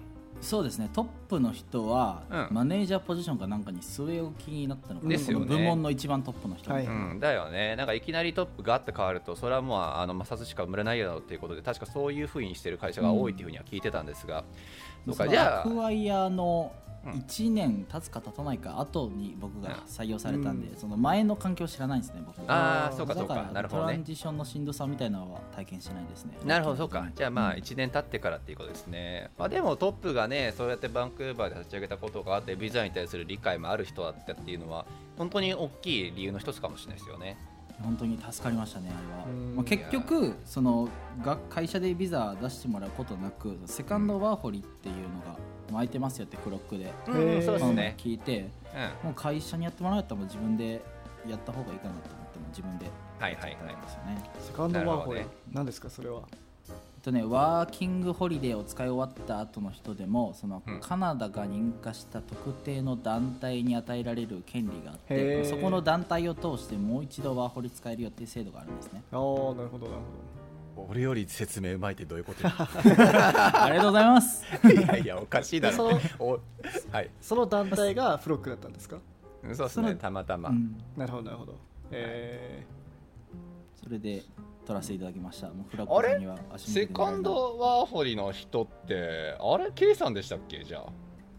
[0.42, 0.90] そうですね。
[0.92, 2.48] トップの人は、うん。
[2.50, 5.06] マネージャーポジションかなんかに据え置きになったのか。
[5.06, 5.46] なですよね。
[5.46, 6.84] 部門の一番トップの人、はい。
[6.84, 14.44] うん、だよね、なんかいきなりトップがって変わると、それはもうあの摩擦しか生まれないだろうということで、確かそういうふうにしてる会社が多いっていうふうには聞いてたんですが、
[15.06, 15.60] そうそのかじゃあ。
[15.60, 22.40] アクワイヤーのうん1年経つか経たないか後に僕が採用されたんで、その前の環境を知らないんですね僕。
[22.50, 23.92] ああ、そうかそうか、なるほどね。
[23.92, 26.36] トランジションのしんどさみたいなのは体験してないですね。
[26.44, 27.58] なるほど、そうか、じゃあまあうん。
[27.58, 29.30] 1年経ってからっていうことですね。
[29.36, 34.86] まあ、でもトップがね、そうやってバンクーバーで立ち上げたことがあって、ビザに対する理解もある人だったっていうのは、
[35.18, 37.36] 本当に大きい理由の一つかもしれないですよね。
[37.82, 39.24] 本当に助かりましたねあれは。
[39.26, 40.88] うん、まあ、結局その
[41.24, 45.36] が会社でビザ出してもらうことなくセカンドワーホリっていうのが
[45.74, 47.94] 空いてますよってクロックで、うん、そうですね。
[47.98, 48.48] 聞いて。
[48.74, 50.80] うん、もう会社にやってもらうたら自分で
[51.28, 52.86] やった方がいいかなと思っても自分で。
[53.18, 53.50] はいはいはい。
[53.50, 54.30] やっちゃったんですよね。
[54.40, 55.26] セカンドワーホリね。
[55.52, 56.22] 何ですかそれは？
[57.02, 60.80] とね、ワーキングホリデーを使い終わった後の人でもそのうん。
[60.80, 69.02] カナダが認可した特定の団体に与えられる権利があってそこの団体を通してもう一度ワーホリ使えるよっていう制度があるんですね。
[69.12, 69.78] ああなるほどなるほ
[70.76, 74.44] 俺より説明うまいってどういうこと ありがとうございます。
[74.66, 75.90] いやいや、おかしいだろ。
[76.18, 76.40] お
[76.90, 78.98] はい、どその団体がフロックだったんですか？
[79.54, 80.50] そうですね、たまたま。
[80.50, 80.76] うん。
[80.96, 81.54] なるほどなるほど。
[81.90, 82.64] え
[83.82, 84.22] それで
[84.64, 85.48] 取らせていただきました。
[85.48, 90.86] もうフラッグにはセカンドワーホリの人って、あれ、K さんでしたっけ、じゃあ。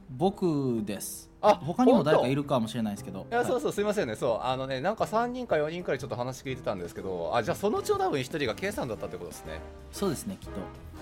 [0.09, 3.27] 僕ですあ他にも誰かいるるかもしれないですけど。
[3.29, 4.15] いやそうはいそうすいませんね。
[4.15, 9.59] そうあのねなんか3人か4人くらいちょっと話聞いてたんですけどあじゃあそのうちの多分1人が K さんだったってことですね。
[9.91, 10.53] そうですねきっと。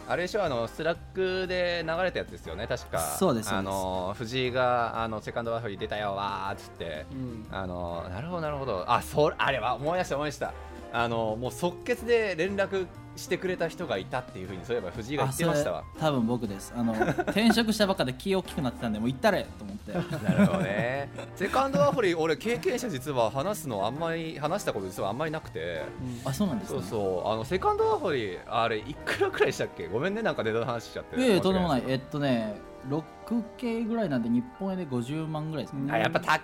[0.10, 3.00] あれでしょあの Slack で流れたやつですよね確か。
[3.00, 7.06] そうですあの藤井があのセカンドワーホリ出たよわーっつって。
[7.12, 7.48] ーうん。
[7.52, 8.84] あのなるほどなるほど。
[8.88, 10.54] あそあれは思い出した思い出した。
[10.94, 15.84] あのもう即決で連絡してくれた人がいたっていうふうにそういえば藤井が言ってましたわ。
[16.00, 16.74] 多分僕です。
[16.76, 19.94] あの転職したばっかで気大きくなってたんでもう行ったれと思って。
[19.94, 21.10] なるほどね。
[21.36, 25.84] セカンドワーホリ俺経験者実は話すのあんまり話したこと実はあんまりなくて。
[26.26, 26.80] あそうなんですね。
[26.82, 27.30] そうそう。
[27.30, 29.88] あのセカンドワーホリあれいくらくらいしたっけ？
[29.88, 31.18] ごめんねなんかネタの話しちゃって。
[31.18, 31.84] いやいやとんでもない。
[31.88, 32.56] えっとね
[32.90, 36.42] 6K ぐらいなんで日本円で50万ぐらいですかね、うんあやっぱ高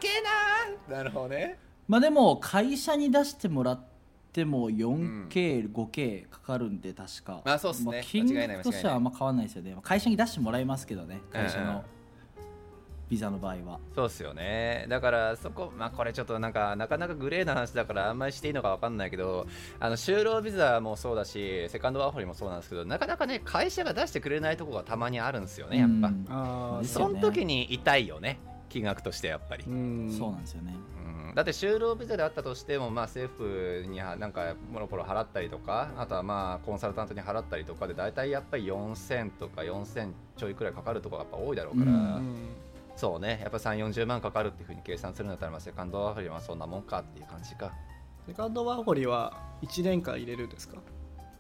[0.88, 1.58] えななるほどね。
[1.88, 3.97] まあでも会社に出してもらって
[4.46, 7.42] も 4K、5K かかるんで確か。
[7.46, 8.02] まあそうっすね。
[8.04, 9.76] 金間違いない額としてはあんま変わんないですよね。
[9.82, 11.84] 会社に出してもらいますけどね会社の
[13.10, 13.80] ビザの場合は。
[13.96, 14.86] そうっすよね。
[14.90, 19.48] だからそこまあこれちょっとなんかなかなかグレーな話だからあんまりしていいのかわかんないけど
[19.80, 26.26] あの就労ビザもそうだしセカンドワーホリもそうなんですけどなかなかね会社が出してくれないとこがたまにあるんですよねやっぱ、うん。
[26.30, 27.14] ああですよね。
[27.14, 30.12] その時に痛いよね金額としてやっぱり、うん。
[30.18, 30.76] そうなんですよね。
[31.30, 31.36] うん。
[31.36, 42.22] だって就労ビザであったとしても、まあ、政府にはなんかもろもろ払ったりとかあとはまあコンサルタントに払ったりとかで大体やっぱり4000とか4000ちょいくらいかかるところがやっぱ多いだろうから、う
[42.96, 43.40] そうね。
[43.44, 47.72] やっぱ3 4 0万かかるっていうふうに計算するんだったら、まあ、セカンドワーホリはそんなもんかっていう感じか。
[48.26, 50.78] セカンドワーホリは1年間入れるんですか？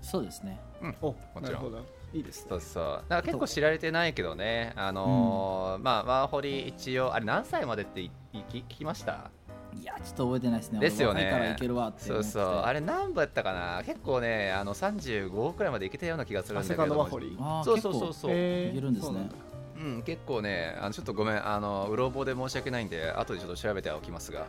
[0.01, 0.59] そうですね。
[1.01, 1.79] おもちろんなるほど。
[2.13, 2.45] いいですね。
[2.49, 2.83] そうそう。
[2.83, 4.73] だから結構知られてないけどね。
[4.75, 8.11] あのーまあワーホリ一応あれ何歳までっていい
[8.49, 9.29] 聞きました？
[9.75, 10.79] いやちょっと覚えてないですね。
[10.79, 11.27] ですよね。
[11.27, 12.43] いからいけるわってそうそう。
[12.43, 13.83] あれ何部やったかな？
[13.85, 16.83] 結構ねあの35くらいまでいけたような気がするんだけど。
[16.83, 17.35] あセカンドワーホリ。
[17.37, 19.07] そうあー結構そうそうそう、えーいけるんですね。
[19.07, 19.35] そうなんだ
[19.79, 21.47] うん、結構ねあのちょっとごめん。
[21.47, 24.47] あのうろ覚えで申し訳ないんで後でちょっと調べておきますが。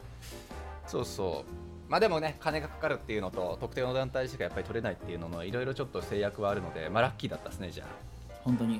[0.86, 7.88] そうそうまあでもね金がかかるっていうのと特定の団体しかやっぱり取れないっていうののいろいろちょっと制約はあるのでまあラッキーだったですねじゃあ。
[8.44, 8.76] 本当に、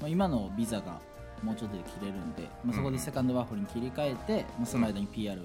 [0.00, 0.98] まあ、今のビザが
[1.42, 5.40] もうちょっとで切れるんで、まあ、そこでセカンドワーホリに切り替えて、まあ、その間に PR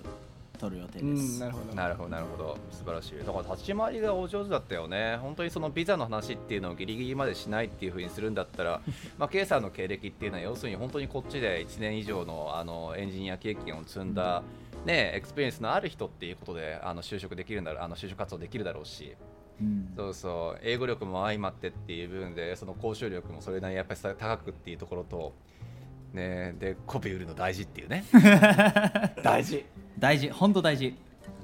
[0.62, 1.76] 取る予定うです、んなるほど。
[1.76, 2.58] なるほどなるほど。
[2.72, 3.18] 素晴らしい。
[3.18, 5.18] だから立ち回りがお上手だったよね。
[5.18, 8.82] 本当にそのビザの話っていうのをギリギリまでしないっていう風にするんだったら
[9.18, 14.44] まあ K さんの経歴っていうのは要するに本当にこっちで1年以上のあのエンジニア経験を積んだ、
[14.86, 19.16] ね、 experience のある人っていうことであの就職できるんだろうあの就職活動できるだろうし。
[19.62, 19.94] うん。
[19.96, 20.60] そうそう。
[20.64, 25.34] 英語力も相まってっていう部分でその交渉力もそれなりにやっぱりさ高くっていうところと
[26.14, 28.06] ねで媚び売るの大事っていうね。
[29.24, 29.66] 大事。
[30.00, 30.30] 大事。
[30.30, 30.96] 本当大事。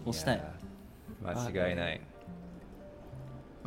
[0.05, 0.43] 押したい。
[1.23, 2.01] 間違いない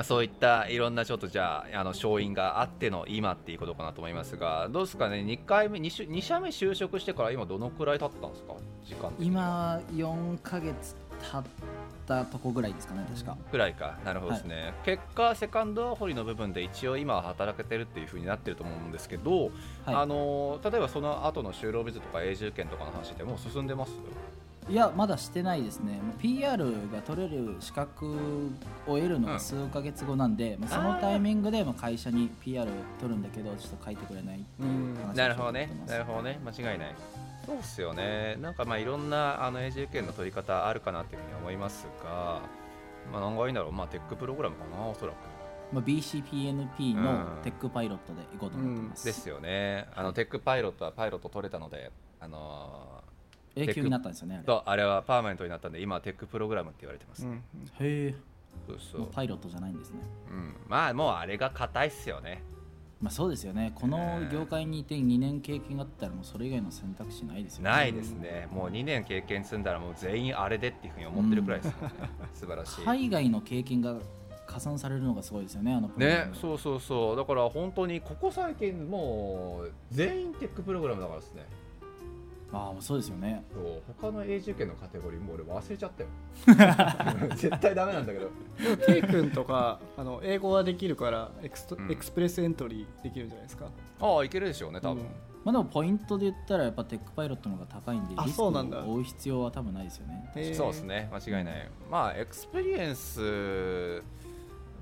[0.01, 8.55] まあ、そういったいろんなちょっとじゃああの勝因があっての今っていうことかなと思いますがどうですかね？2回目 2, 2社目就職してから今どのくらい経ったんですか？
[8.87, 11.43] 時間今4ヶ月経っ
[12.07, 13.37] たとこぐらいですかね確か。
[13.51, 13.99] くらいか。
[14.03, 19.51] なるほどですね、結果セカンドワーホリの部分で一応今は働けてるっていうふうになってると思うんですけど、はい。
[19.97, 23.93] あの例えばその後の就労ビザとか永住権とかの話でもう進んでます？
[24.69, 26.01] いやまだしてないですね。
[26.21, 28.51] PR が取れる資格
[28.87, 29.41] を得るのがうん。
[29.41, 32.71] 数ヶ月後なんで、まあ、そのタイミングでまあ会社に PR
[33.01, 35.71] 取るんだけどちょっと書いてくれないっていう話をなるほどね。
[35.87, 36.39] なるほどね。
[36.45, 36.95] 間違いない。
[37.47, 38.37] そうっすよね。
[38.41, 42.43] なんかまあいろんなあの永住権の取り方あるかなっていうふうに思いますが
[43.11, 43.73] まあ何がいいんだろう。
[43.73, 45.17] まあテックプログラムかなおそらく。
[45.73, 47.43] まあ、BCPNP のうん。
[47.45, 49.87] テックパイロットで行こうと思ってます、ですよね。
[49.95, 53.05] あのテックパイロットはパイロット取れたのであの
[53.57, 54.45] 永久になったんですよねあれ。
[54.45, 57.35] とあれはパーマネントになったんで今はテックプログラムって言われてます、うん。
[57.35, 57.41] へ
[57.81, 58.15] え。
[58.67, 59.01] そうそう。
[59.03, 59.99] もうパイロットじゃないんですね。
[60.31, 62.43] うん、まあもうあれが硬いっすよね。
[63.01, 63.73] まあそうですよね。
[63.75, 67.71] この業界にいて2年経験があったらもうそれ以外の選択肢ないですよね。
[67.71, 68.47] ないですね。
[68.53, 71.95] もう2年経験積んだらもう全員あれでっていうふうに思ってるくらいですよね、
[72.35, 72.85] 素晴らしい。
[72.85, 73.97] 海外の経験が
[74.47, 76.33] 加算されるのがすごいですよねあのプログラム。
[76.33, 76.39] ね。
[76.39, 77.17] そうそうそう。
[77.17, 81.47] だから本当にここ最近もう全員テックプログラムだからですね
[82.53, 83.45] ああそうですよね。
[83.55, 86.09] そう他の永住権のカテゴリーも俺忘れちゃったよ。
[87.37, 88.29] 絶対ダメなんだけど。
[88.61, 91.93] でも K 君とかあの英語はできるからエクスト、うん。
[91.93, 93.67] Express Entry できるんじゃないですか？
[94.01, 95.09] ああいけるでしょうね多分、うん。
[95.45, 98.79] まあでもポイントで言ったらやっぱ Tech Pilot の方が高いんであリスクをそうなんだ。
[98.83, 100.55] 負う必要は多分ないですよね。
[100.55, 101.71] そうですね間違いない。
[101.89, 104.03] まあ experience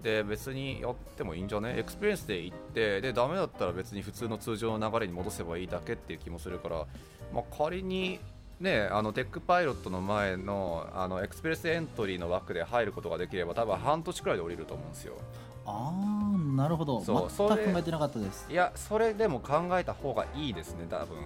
[0.02, 1.74] で別にやってもいいんじゃね？
[1.76, 6.86] experience で行ってでダメだったら別に普通の通常の流れに戻せばいいだけっていう気もするから、
[7.32, 8.20] まあ、仮に
[8.60, 15.14] ね、あのテックパイロットの前のあのエクスプレスエントリーの枠で入ることができれば多分半年くらいで降りると思うんですよ。
[15.64, 17.00] ああなるほど。
[17.00, 21.16] そう全く考えてなかったですいやそれでも考えた方がいいですね多分。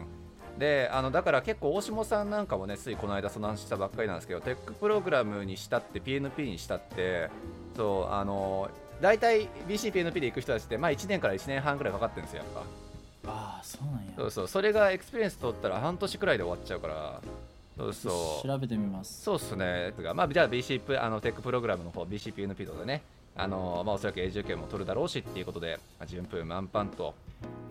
[0.58, 7.30] であのだから結構大下さんなんかもねついこの間その話したばっかりなんですけどテックプログラムにしたって PNP にしたって
[7.74, 8.68] そうあの
[9.00, 12.91] 大体 BCPNP で行く人たちって、まあ、1年から1年半くらいかかってるんですよやっぱ。
[13.26, 14.12] ああそうなんや。
[14.16, 17.20] そうそうそれが experience 取ったら半年くらいで終わっちゃうから。
[17.76, 18.48] そうそう。
[18.48, 19.22] 調べてみます。
[19.22, 19.94] そうっすね。
[20.14, 23.02] まあ、じゃあ BC プあのテックプログラムの方 BC PNP とかでね、
[23.34, 27.14] あのまあ、おそらく永住権も取るだろうしっていうことで、まあ、順風満帆と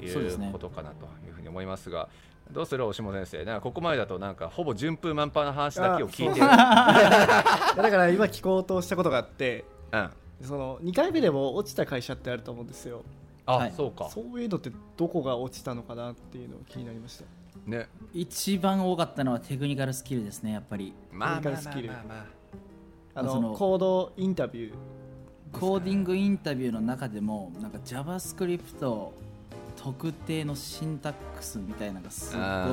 [0.01, 2.09] いそうことかなというふうに思いますが、
[2.51, 6.39] どうする大下先生、なんかここまでだとなんかほぼ順風満帆な話だけを聞いて。
[6.41, 10.11] だから今聞こうとしたことがあってうん、あ
[10.41, 13.03] その2回目でも落ちた会社ってあると思うんですよ
[13.53, 13.73] あ、はい。
[13.75, 14.09] そうか。
[14.09, 17.25] そういうのってどこが落ちたのかなっていうのが気になりました。
[17.65, 17.87] ね。
[18.13, 20.93] 一番多かったのはテクニカルスキルですねやっぱり。
[21.11, 21.87] まあまあまあテクニカルスキル。
[21.89, 22.25] まあまあ
[23.15, 23.23] あ。
[23.23, 24.73] のそのコードインタビュー
[25.51, 29.11] コーディングインタビューの中でもなんか JavaScript
[29.75, 32.67] 特定のシンタックスみたいなのがすあ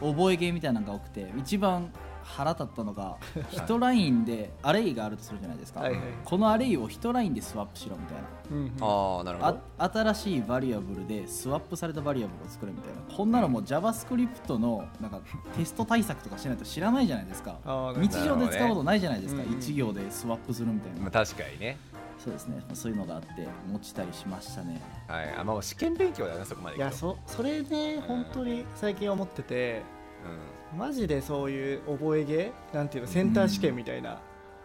[0.00, 1.92] ごい覚えゲーみたいなのが多くて一番
[2.24, 3.16] 腹立ったのが
[3.52, 6.00] 1ラインでアレイがあるとするじゃないですか、はいはい。
[6.24, 8.22] このアレイを1ラインでスワップしろみたいな。
[8.50, 8.72] うんうん。
[8.80, 9.60] ああなるほど。
[9.78, 13.14] あ新しいバリアブルでスワップされたバリアブルを作るみたいな。
[13.14, 15.20] こんなのもう JavaScript のなんか
[15.56, 17.58] テスト対策とかしないと知らないじゃないですか。
[17.96, 19.48] 日常で使うことないじゃないですか、ね。
[19.48, 21.78] 1行でスワップするみたいな、まあ確かにね。
[22.18, 22.62] そうですね。
[22.72, 24.80] そういうのがあって持ちたりしましたね。
[25.08, 25.34] はい。
[25.36, 29.82] あまあ試験勉強だよねそこまでいやそそれね本当に最近思ってて。
[30.24, 34.18] うマジでそういう覚えゲーなんていうのセンター試験みたいな、ん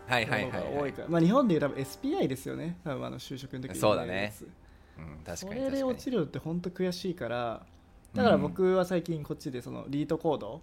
[0.07, 2.77] はいはいものが多いから、まあ、日本でいう多分 SPI ですよね。
[2.83, 4.33] 多分あの就職の時にそうだね。
[4.97, 5.61] うん、確そかに。
[5.61, 7.65] れで落ちるのって本当悔しいから。
[8.13, 10.61] だから僕は最近こっちでそのリートコードを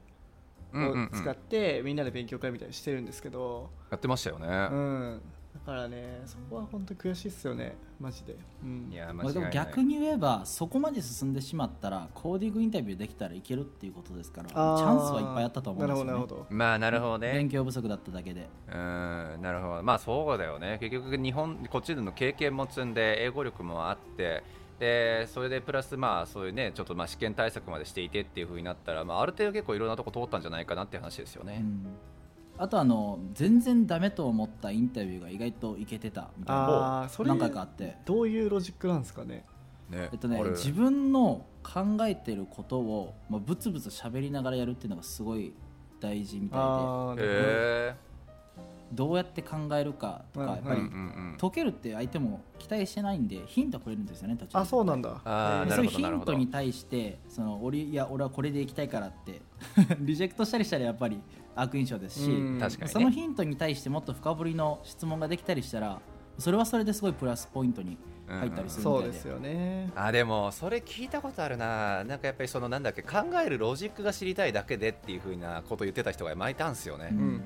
[1.13, 5.36] 使ってみんなで勉強会みたいにしてるんですけど、やってましたよね、うん、だ
[5.67, 16.57] からねそこは本当悔しいっすよねマジで、うん、いや間まあ、でも違いない逆に言えばそこまで進んでしまったらコーディングインタビューできたらいけるっていうことですからチャンスはいっぱいあったと思うんですよ、ね、なるほどなるほど。
[16.57, 17.33] まあなるほどね。
[17.33, 18.49] 勉強不足だっただけで。
[18.69, 19.83] うんなるほど。
[19.83, 20.79] まあそうだよね。
[20.81, 24.45] 結局日本こっちでの経験も積んで英語力もあって
[24.79, 31.87] でそれでプラスまあそういうねちょっとまあ試験対策までしていてっていう風になったら、まあ、ある程度結構いろんなとこ通ったんじゃないかなっていう話ですよね、うん
[32.59, 37.97] あとあの全然ダメと思ったインタビューが意外といけてたみたいなああそれ何回かあって。
[38.05, 39.45] どういうロジックなんですかね？
[39.91, 45.53] ねえっとね自分の考えてることを、まあ、ブツブツ喋りながらやるっていうのがすごい
[46.01, 48.05] 大事みたいでああなるほ
[48.95, 49.13] ど。
[49.13, 54.59] うやって考えるかとかうんやっぱりえうんうんうん解けるって相手も期待してないんでヒントくれるんですよね途中で。
[54.59, 55.21] あそうなんだ。
[55.25, 59.43] あそういうヒントに対してその俺いや俺はこれでいきたいからって
[60.01, 61.21] リジェクトしたりしたらやっぱり
[61.57, 62.59] 悪印象ですし、うん。
[62.61, 62.89] 確かにね。
[62.89, 66.01] そのヒントに対してもっと深掘りの質問ができたりしたら
[66.39, 67.97] それはそれですごいプラスポイントに
[68.29, 69.91] 入ったりするみたいで,、そうですよね。
[69.95, 72.05] あでもそれ聞いたことあるな。
[72.05, 77.43] なんかやっぱりそのなんだっけ考えるロジックが知りたいだけでっていう風なことを言ってた人が前いたんですよね、うんうんうん。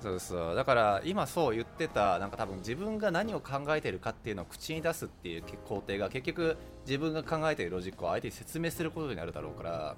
[0.00, 0.54] そうそう。
[0.54, 9.96] だから今そう言ってたなんか多分自分が何を考えてるかっていうのを口に出すっていう工程が結局自分が考えているロジックを相手に説明することになるだろうから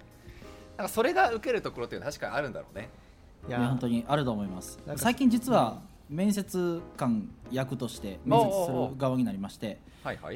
[0.76, 2.88] なんかそれが受けるところっていうのは確かにあるんだろうね
[3.46, 4.78] いいや本当にあると思います。
[4.96, 9.80] 最近実は面接官役として面接する側になりまして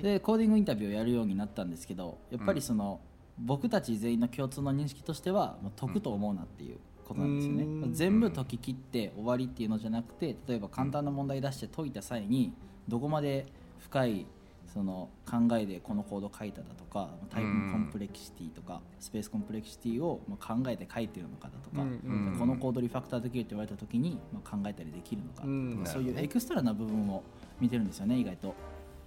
[0.02, 3.00] でコーディングインタビューをやるようになったんですけどやっぱりその、
[3.38, 7.94] 僕たち全員の共通の認識としてはもう解くと思うなっていうことなんですよね、うん。
[7.94, 12.52] 全部解き切って終わりっていうのじゃなくて例えば簡単な問題出して解いた際に
[12.88, 13.46] どこまで
[13.78, 14.26] 深い
[14.72, 21.84] その考えでこのコード書いただとかタイプのコンプレキシティとかスペースコンプレキシティをまあ考えて書いてるのかだとか、
[22.38, 25.82] このコードリファクターできるって言われた時にまあ考えたりできるのか、うん。
[25.84, 27.22] そういうエクストラな部分を
[27.60, 28.54] 見てるんですよね意外と。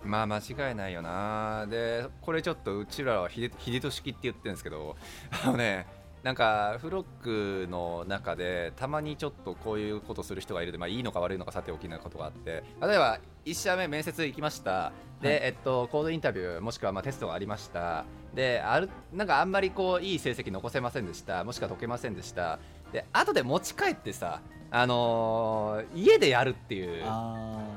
[0.03, 1.65] まあ間違いないよな。
[1.69, 4.97] でこれちょっとうちらは秀秀俊式って言ってるんですけど
[5.45, 5.87] あのね
[6.23, 14.93] なんかフロックの中でたまにちょっとこういうことする人がいるで、まあ、いいのか悪いのかさておきなことがあって例えば1社目面接行きました。
[15.21, 15.39] で、はい。
[15.43, 18.05] えっと、コードインタビューもしくはまあテストがありました。
[18.33, 21.43] であるなんかあんまりこういい成績残せませんでした。
[21.43, 22.59] もしくは解けませんでした。
[22.93, 24.41] で後で持ち帰ってさ、
[24.75, 27.03] あのー家でやるっていう。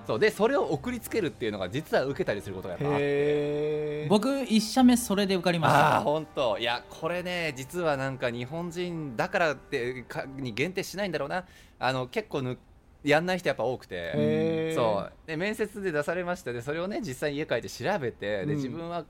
[0.06, 0.18] そう。
[0.18, 4.06] でそれを送りつけるっていうのが実は受けたりすることがやっぱあって。
[4.08, 6.56] 僕1社目それで受かりましああた本当。
[6.58, 11.44] いやこれね実はなんか日本人だからってかに限定しないんだろうな。
[11.78, 12.56] あの結構ぬ
[13.04, 14.72] やんない人やっぱ多くて。
[14.74, 15.12] そう。
[15.26, 18.56] で面接で出されましたでそれをね実際に家帰って調べてでうん。
[18.56, 19.04] 自分は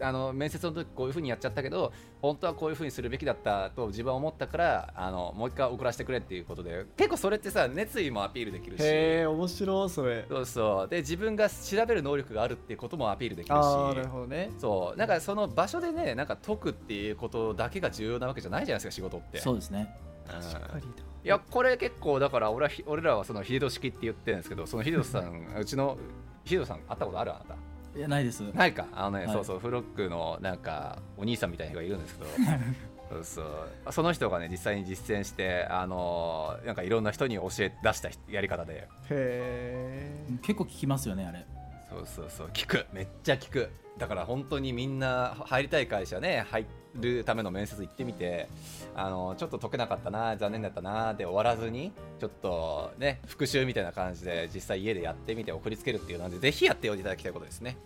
[0.00, 6.86] あの面接の時こういうふうにやっちゃったけど本当はこういうふうにするべきだったと自分は思ったからあのもう一回送らせてくれっていうことで。
[6.96, 8.82] 結構それってさ熱意もアピールできるし。
[8.82, 10.24] へえ面白いそれ。
[10.28, 10.88] そうそう。
[10.88, 13.58] で自分が調べる能力があるっていうこともアピールできるし。
[13.58, 14.50] なるほどね。
[14.58, 14.98] そう。
[14.98, 19.38] なんかその場所でねなんか解くっていうことだけが重要なわけじゃないじゃないですか仕事って。
[19.38, 19.94] そうですね。
[20.26, 20.40] うん。
[20.40, 20.84] 確かに
[21.22, 25.98] いやこれ結構だから俺俺らはその秀俊式って言ってるんですけどその秀俊さんうちの
[26.46, 27.32] 秀俊さん会ったことある？
[27.32, 27.56] あなた
[27.96, 28.40] いやないです。
[28.40, 28.86] ないか。
[28.92, 29.34] あのね、はい。
[29.34, 32.30] そうそうフロックのなんかお兄さんみたいな人がいるんですけど。
[33.10, 33.92] そうそう。
[33.92, 38.74] その人がね実際に実践してあのなんかいろんな人に教え出したやり方で。
[38.74, 41.44] へえ結構聞きますよねあれ。
[41.90, 42.48] そうそうそう。
[42.52, 42.86] 聞く。
[42.92, 43.70] めっちゃ聞く。
[43.98, 48.48] だから本当にみんな入りたい会社ね入るための面接行ってみて
[48.94, 57.76] あのちょっと解けなかったな残念だったなで終わらずにちょっとね復習みたいな感じで実際家でやってみて送りつけるっていうのでぜひやっておいていただきたいことですね。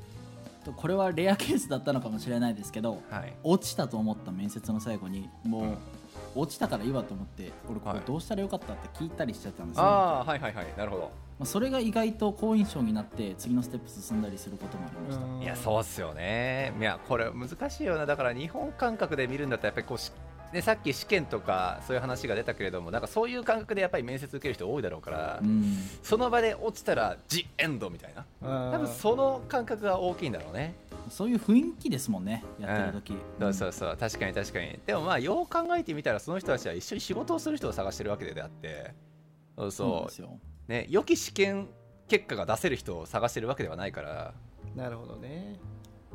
[0.76, 3.34] これはレアケースだったのかもしれないですけどはい。
[3.42, 5.76] 落ちたと思った面接の最後にもう、うん。
[6.34, 8.02] 落ちたからいいわと思って俺これはい。
[8.06, 10.66] どうしたらよかったって聞いたりしちゃったんですよ、ああはいはいはい。
[10.78, 16.72] なるほどまあ、それが意外と好印象になって次のステップ進んだりすることもありました、いやそうっすよね。
[16.78, 18.06] いやこれ難しいよな。
[18.06, 20.12] だから日本感覚で見るんだったらやっぱりこうし
[20.52, 25.76] ね、さっき試験とかそういう話が出たけれどもなんかそういう感覚でやっぱり面接受ける人多いだろうから、うん。
[26.04, 28.24] その場で落ちたらジエンドみたいな。
[28.40, 30.76] 多多分その感覚が大きいんだろうね。
[31.10, 33.96] そういう雰囲気ですもんねやってる時、そうそうそう。
[33.98, 34.78] 確かに確かに。
[34.86, 38.94] でもまあよう考えてみたらその人たちは一緒に仕事をする人を探してるわけであって。
[39.58, 39.88] そうそう。
[39.88, 40.38] そうなんですよ
[40.68, 41.68] ね良き試験
[42.08, 44.34] 結果が出せる人を探してるわけではないから、
[44.74, 45.58] なるほどね。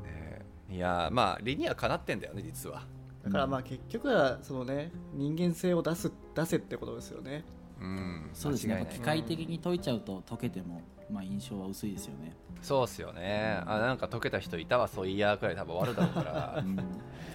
[0.04, 2.84] ねいやまあ理にはかなってんだよね実は。
[3.24, 7.44] だからまあ結局はそのね人間性を出す出せってことですよね。
[7.82, 8.30] うん。
[8.34, 8.88] そうですね。
[8.92, 13.62] 機械的に解いちゃうと解けても、まあ、印象は薄いですよね、そうっすよね。
[13.66, 16.56] あなんか解けた人いたわそういやーくらい多分終わるだろうから。
[16.64, 16.78] うん。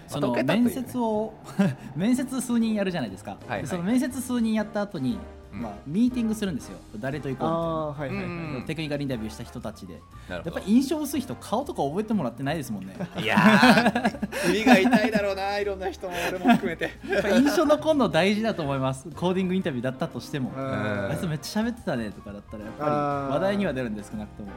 [0.07, 1.33] その面接を
[1.97, 5.19] 面接数人やるじゃないですか、はいでその面接数人やった後に、うん
[5.55, 6.79] まあ、ミーティングするんですよ。
[6.97, 8.23] 誰と行こうみたいな。
[8.23, 8.65] はいはいはい、うん。
[8.67, 10.01] テクニカルインタビューした人たちで。
[10.29, 12.97] やっぱり印象薄い人顔とか覚えてもらってないですもんね。
[13.19, 16.91] いやー 首が痛いだろうないろんな人も俺も含めて。
[17.37, 19.09] 印象残るの大事だと思います。
[19.11, 20.53] コーディングインタビューだったとしても。
[20.57, 21.11] うん。
[21.11, 22.91] あいつめっちゃ喋ってたねとかだったらやっぱり
[23.35, 24.49] 話題には出るんです少なくとも、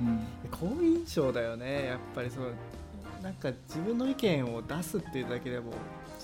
[0.00, 0.20] うん。
[0.50, 2.46] 好印象だよねやっぱりその
[3.22, 5.72] なんか自分の意見を出すっていうだけでも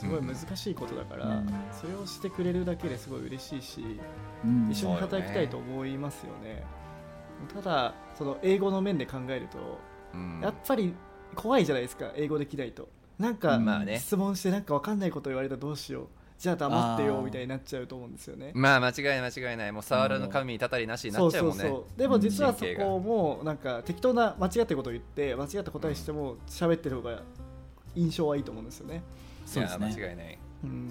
[0.01, 1.55] すごい難しいことだから、うん。
[1.72, 4.01] それをしてくれるだけですごい嬉しいし、
[4.44, 4.70] うん。
[4.70, 6.64] 一緒に働きたいと思いますよね。
[7.55, 9.78] ただその英語の面で考えると、
[10.14, 10.40] うん。
[10.42, 10.94] やっぱり
[11.34, 12.88] 怖いじゃないですか英語できないと。
[13.18, 13.61] なんか、
[13.98, 16.07] 質問してなんか分かんないこと言われたらどうしよう。
[16.38, 18.53] じゃあ黙ってよみたいになっちゃうと思うんですよね。
[18.55, 21.61] まあ間違いない間違いないもう触らぬ神にたたりなしになっちゃうもんね。
[21.61, 27.22] そうそうそうでも実はそこもなんか適当な間違ったことを言って間違った答えしても喋ってる方が
[27.94, 29.03] 印象はいいと思うんですよね、
[29.51, 29.86] そうですね。
[29.86, 30.38] 間違いない。
[30.64, 30.88] うん、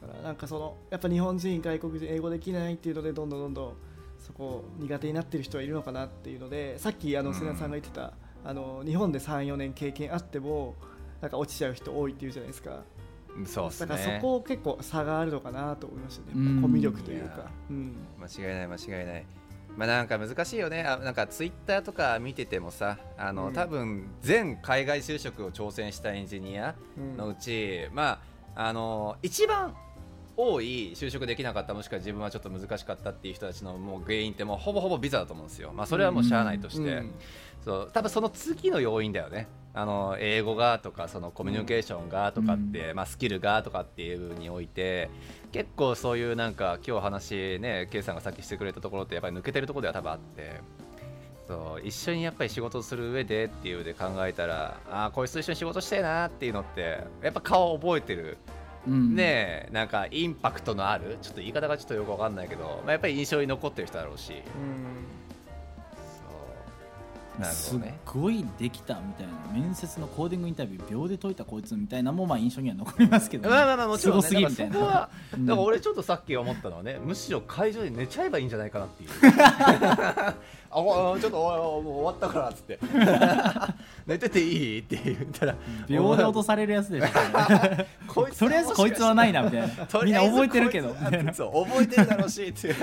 [0.00, 3.72] だからなんかそのやっぱ日本人外国人英語できないっていうのでどんどんどんどん
[4.18, 7.34] そこ苦手になってる人はいるのかなっていうのでさっきあのうん。
[7.34, 8.12] 瀬名さんが言ってた、
[8.44, 10.74] あの日本で34年経験あっても
[11.20, 12.82] なんか落ちちゃう人多いっていうじゃないですか。
[13.36, 13.76] うんそうね。
[13.78, 16.62] だからそこ結構差があるのかなと思いましたね、うん。
[16.62, 19.24] コミュ力というか、うん、間違いない間違いない
[19.76, 20.82] まあなんか難しいよね。
[20.82, 23.52] あなんかツイッターとか見ててもさあの、うん。
[23.52, 28.20] 多分全海外就職を挑戦したエンジニアうんのうち、ま
[28.54, 29.74] ああの一番
[30.36, 37.14] 多い就職できなかったもしくは自分はちょっと難しかったっていう人たちのもう原因ってもうほぼほぼビザだと思うんですよ、まあ、それはもうしゃあないとして、うん
[37.64, 37.90] そう。
[37.92, 39.48] 多分その次の要因だよね。
[39.74, 45.08] あの英語がとかそのコミュニケーションがとかって、まあ、スキルがとかっていう部分において
[45.50, 50.60] 結構そういうなんか今日話ね K さんがさっきしてくれたところってやっぱり抜けてるところでは多分あって。
[51.48, 51.86] そう。
[51.86, 58.38] 一緒にやっぱり仕事をする上でっていうで考えたらああこいつと一緒に仕事したいなっていうのってやっぱ顔覚えてる
[58.86, 59.14] うん。
[59.14, 64.32] ねえなんかインパクトのあるちょっと言い方がちょっとよくわかんないけど、まあ、やっぱり印象に残ってる人だろうし。
[64.32, 65.21] うん
[67.44, 74.78] すごいできたみたいな面接のコーディングインタビュー秒で解いたこいつみたいなのもまあ印象には残りますけどね、まあまあまあもちろん、ね、すごすぎみたいな。
[74.78, 79.10] だから俺ちょっとさっき思ったのはねむしろ会場で寝ちゃえばいいんじゃないかなっていう。
[80.74, 82.78] あおちょっと終わったからっつって。
[84.06, 85.54] 寝てていいって言ったら。
[85.88, 87.08] 秒で落とされるやつでしょ。
[88.38, 89.68] とりあえずこいつはないなみたいな。
[90.02, 90.94] みんな覚えてるけど
[91.34, 92.74] そう覚えてるだろうしって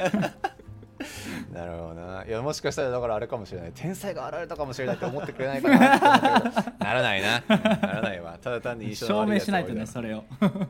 [1.63, 2.25] いうなるほどな。
[2.25, 3.71] いやもしかしたらだからあれかもしれない。
[3.73, 5.79] 天才が現れたかもしれないって思ってくれないかな
[6.79, 7.43] ならないな。
[7.47, 8.37] ならないわ。
[8.41, 10.23] ただ単に印象の証明しないとねそれを。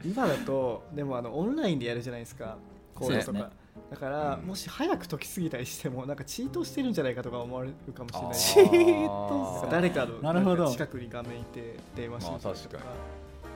[0.03, 2.57] 今だとでもあのオンラインでやるじゃないですか。
[2.95, 3.49] 講座とか、
[3.89, 4.47] だから、うん。
[4.47, 8.73] もし早く解きすぎたりしてもなんかチートしてるんじゃないかとか思われるかもしれない。
[8.73, 10.63] チート誰かのなるほど。
[10.63, 12.77] んか近くに画面いて電話してるまあ確か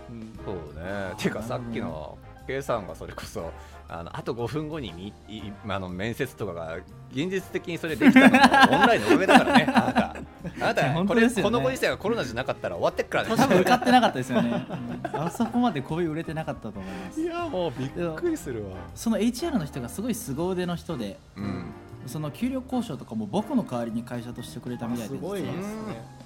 [0.09, 0.17] に。
[0.17, 0.39] うん。
[0.45, 1.13] そうね。
[1.17, 2.17] ていうかさっきの
[2.47, 3.51] K さんがそれこそ
[3.89, 6.77] あのあと5分後にみいあの面接とかが
[7.11, 10.15] 現実的にそれできたのもオンラインのおかげだからねあなた。
[10.15, 13.35] あなたこれこのご時世がコロナじゃなかったら終わってっからね。
[13.35, 14.65] 多分受かってなかったですよね、
[15.13, 15.21] うん。
[15.21, 17.21] あそこまで声売れてなかったと思います。
[17.21, 18.71] いやもうびっくりするわ。
[18.95, 21.65] その HR の人がすごい凄腕の人でうん。
[22.05, 25.15] その給料交渉とかも僕の代わりに会社としてくれたみたいで。
[25.15, 26.22] すごいですね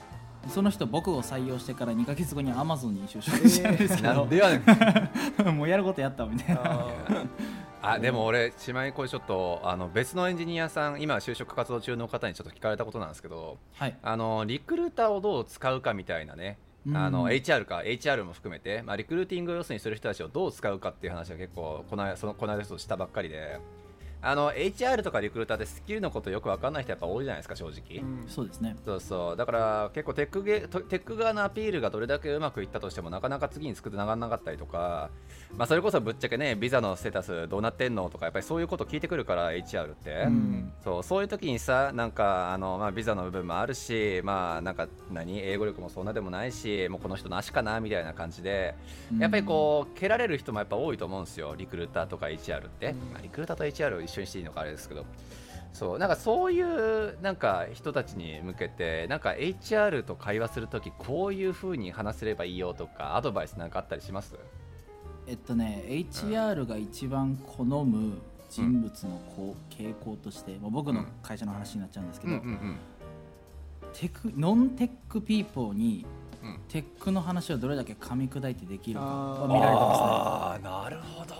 [0.49, 4.63] その人僕を採用してから2か月後にアマゾンに就職したんですけど、なんでやね
[5.51, 5.55] ん。
[5.57, 6.61] もうやることやったみたいな。
[7.81, 13.95] ああでも俺しまいにこれちょっとあの別のエンジニアさん今就職活動中の方にちょっと聞かれたことなんですけどはい。
[14.01, 16.57] あのリクルーターをどう使うかみたいなね。
[16.93, 23.59] あのうん HR か HR も含めて、まあ、リクルーティングを要するにする人たちをどう使うかっていう話は結構この間そのこの間ちょっとしたばっかりで
[24.27, 28.27] あの HR とかリクルーターでスキルのことよく分かんない人やっぱ多いじゃないですか正直、うん。
[28.27, 28.75] そうですね。
[28.83, 29.37] そうそう。
[29.37, 35.09] だから結構テックゲテック側のアピールがどれだけうまくいったとしてもなかなか次につくながらなかったりとか、
[35.55, 40.73] まあ、それこそぶっちゃけねビザのステータスどうなってんのとかやっぱりそういうこと聞いてくるから HR って、うん。
[40.83, 45.39] そうそういう時にさなんかあの、まあ、ビザの部分もあるしまあなんか何？
[45.39, 48.75] 英語力もそんなでもないしもうこの人なしかなみたいな感じで
[49.19, 52.97] やっぱりこう蹴られる人もやっぱ多いと思うんですよリクルーターとか HR って、うん。
[53.13, 55.05] まあ、リクルーターと HR を一緒にしていいのかあれですけど。
[55.73, 64.35] そうなんかそういうなんか人たちに向けてなんか HR と会話するときこういうふうに話せればいいよとかアドバイスなんかあったりします？
[65.27, 68.13] えっとね HR が一番好む
[68.49, 72.77] 人物のこう傾向として、まあ、僕の会社の話になっちゃうんですけど、ん。
[73.93, 76.07] テクノンテックピーポーに
[76.43, 76.59] うん。
[76.69, 80.07] テックの話をどれだけ噛み砕いてできるか見られてますね。
[80.07, 81.35] ああなるほど、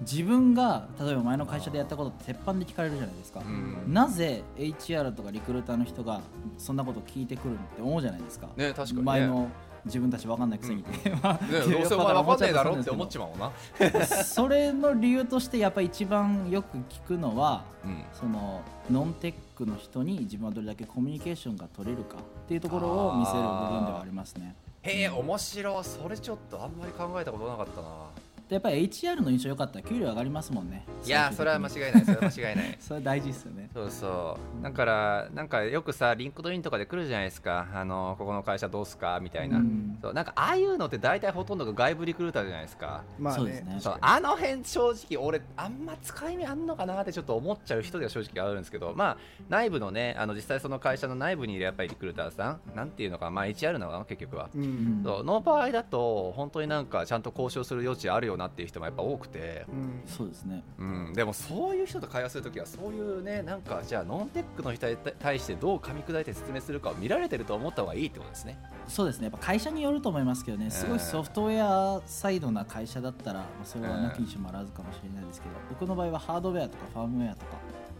[0.00, 3.92] 自分が例えば前の会社でやったことって鉄板で聞かれるじゃないですか、うん。
[3.92, 6.20] なぜ HR とかリクルーターの人が
[6.58, 9.02] そんなこと聞いてくるって思うじゃないですか、ね確かにね。
[9.02, 9.48] 前の
[9.84, 10.82] 自分たち分かんないくせに。
[10.84, 13.52] どうせお前分かんねえだろって思っちちまうな、
[14.24, 24.54] それの理由としてやっぱり一番よく聞くのはうん、その non-tech の人に自分はどれだけコミュニケーションが取れるかっていうところを見せる部分ではありますね。
[24.82, 25.84] へえ面白い。
[25.84, 27.88] それちょっとあんまり考えたことなかったな。
[28.14, 28.21] で
[28.54, 29.80] やっぱり HR の印象良かった。
[29.80, 30.84] ら給料上がりますもんね。
[31.04, 32.04] いやそれは間違いない。
[32.04, 32.76] それは間違いない。
[32.80, 33.70] それ大事ですよね。
[33.74, 34.62] そうそう。
[34.62, 37.66] だからなんかよくさ LinkedIn とかで来るじゃないですか。
[37.74, 39.18] あのここの会社どうすか？
[39.20, 39.98] みたいな、うん。
[40.02, 43.02] そうなんかああいうのって大体ほとんどが外部リクルーターじゃないですか。
[43.18, 43.76] まあそうですね。
[43.80, 48.92] そうあの辺正直俺あんま使い目あんのかなってちょっと思っちゃう人では正直あるんですけど。
[48.94, 49.16] まあ
[49.48, 52.60] 内部のねあの実際その会社の内部にいるやっぱりリクルーターさん。
[52.74, 55.00] なんていうのかまあ HR なのかな結局は、うんうん。
[55.04, 60.02] そうの場合だと本当になんかちゃんと交渉する余地あるよなっていう人もやっぱ多くて、うん。
[60.06, 60.62] そうですね。
[60.78, 68.58] うん、でもそういう人と会話するときはそういうねなんかじゃあノンテックの人に対してどう噛み砕いて説明するかを見られてると思った方がいいってことですね。
[68.88, 69.24] そうですね。
[69.24, 70.70] やっぱ会社によると思いますけどね。
[70.70, 77.52] すごいソフトウェアサイドな会社だったら、まあ、それはなきにしもあらずかもしれないですけど僕の場合はハードウェアとかファームウェアとか、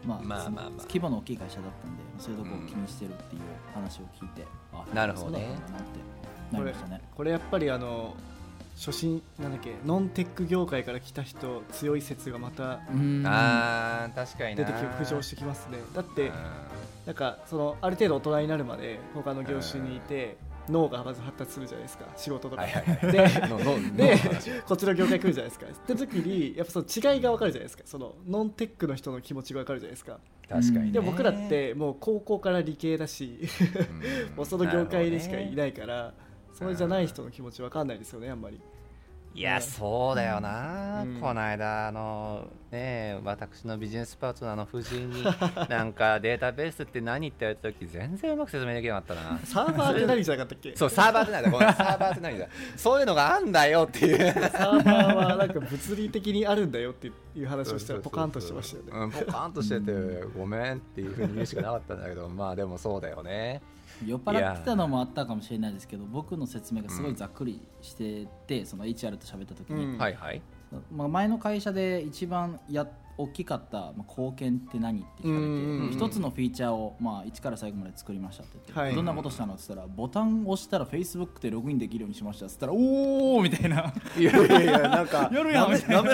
[0.04, 0.70] まあまあまあまあ。
[0.82, 3.42] 規模の大きい会社だったんでそういうところを気にしてるっていう
[3.74, 5.38] 話を聞いて、あなるほどね。
[5.38, 7.00] そうだったんだなってなりましたね。
[7.14, 8.14] これやっぱりあの
[8.84, 13.22] 初心なんだっけノンテック業界から来た人強い説がまたうん。
[13.24, 14.64] あー確かにな。
[14.64, 15.78] 出てき浮上してきますね。
[15.94, 16.32] だっうて
[17.06, 20.36] なんかそのある程度大人になるまで他の業種にいて
[20.68, 22.06] 脳がまず発達するじゃないですか。
[22.16, 23.12] 仕事とか、んはいはいはい。
[23.12, 24.16] で ののので
[24.66, 25.66] こっちの業界来るじゃないですか。
[25.66, 27.84] って時にやっぱその違いが分かるじゃないですか。
[27.86, 30.18] そのノンテックの人の気持ちが分かるじゃないですか。
[30.48, 30.90] 確かにね。
[30.90, 33.48] でも僕らってもう高校から理系だし
[34.30, 34.34] うん。
[34.38, 36.14] もうその業界でしかいないから
[36.52, 38.60] それじゃない人の気持ち分かんないですよねあんまり
[39.34, 41.18] いやそうだよな、うん。
[41.18, 45.24] この間あのね私のビジネスパートナーの夫人に
[45.70, 49.38] なんかデータベースって何って言われた時全然うまく説明できなかったな。
[49.44, 50.76] サーバーって何じゃなかったっけ？
[50.76, 51.50] そうサーバーって何だ。
[51.50, 52.46] ごめんサーバーって何だ。
[52.76, 54.18] そういうのがあんだよっていう。
[54.18, 58.90] サーバーはなんか物理的にあるんだよっていう話をしたらポカンとしてましたよね。
[58.92, 59.92] うん、ポカンとしてて
[60.36, 63.62] ごめんっていうふうに言うしかなかったんだけどまあでもそうだよね
[64.06, 69.98] 酔っ払ってたのもあったかもしれないですけど僕の説明がすごいざっくりしてて、その HR と喋った時に、うん。
[69.98, 70.42] はいはい。
[70.90, 72.86] まあ、前の会社で一番や
[73.18, 78.94] 大きかった、まあ、貢献って何って聞かれて、うんうんうん一つのフィーチャーを、まあ、一から最後まで作りましたって言って、はい。
[78.94, 83.92] どんなことしたのって言ったらボタンを押したら Facebook でログインできるようにしましたって言ったらおおみたいな。
[84.16, 85.66] いやいやいやなんか やるめら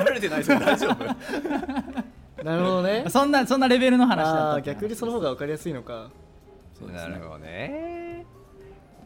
[0.04, 0.58] れてないですよ。
[0.58, 1.04] 大丈夫。
[2.44, 3.04] なるほどね。
[3.08, 6.10] そんなそんなレベルの話だった逆にその方が分かりやすいのか
[6.78, 7.12] そうですね。
[7.12, 8.26] なるほどね。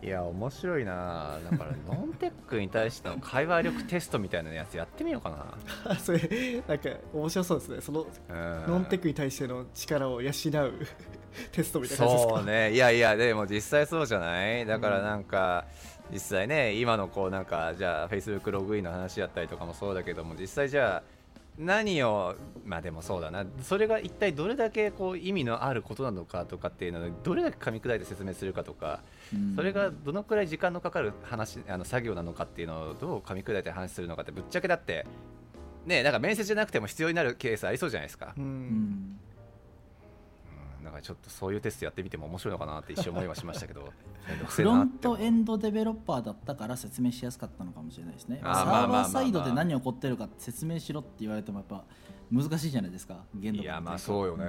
[0.04, 1.38] いや面白いな。
[1.48, 5.54] だからノンテックに対しての会話力テストみたいなやつやってみようか
[5.86, 5.94] な。
[6.02, 6.18] それ
[6.66, 7.80] なんか面白そうですね。
[7.80, 8.64] そのうん。
[8.66, 10.32] ノンテックに対しての力を養う
[11.52, 12.34] テストみたいな感じですか？
[12.36, 12.72] そうね。
[12.72, 14.66] いやいやでも実際そうじゃない？
[14.66, 15.66] だからなんか、
[16.10, 21.02] 実際ね今のこうなんかじゃあ Facebook ログインの話やったりとかもそうだけども実際じゃあ
[21.59, 22.34] 何を
[22.64, 23.44] まあでもそうだな。
[23.62, 29.00] それが一体どれだけこう意味のあることなのかとかっていうのをどれだけ噛み砕いて説明するかとか、
[29.34, 29.55] うん。
[29.55, 35.07] それがどのくらい時間のかかる話あの作業なのかっていうのをどう噛み砕いて話するのかってぶっちゃけだって
[35.84, 38.32] ねなんか面接じゃなくても必要になるケースありそうじゃないですか。
[38.36, 39.18] う、うん
[40.93, 43.93] んうん、なんかちょっとそういうテストやってみても面白いのかなって一瞬思いはしましたけど
[44.47, 48.40] フロントエンドデベロッパーだったから説明しやすかったのかもしれないですね。
[48.43, 51.84] サーバーサイドで何起こってるか説明しろって言われてもやっぱ
[52.30, 54.45] 難しいじゃないですか限度がいやまあそうよね、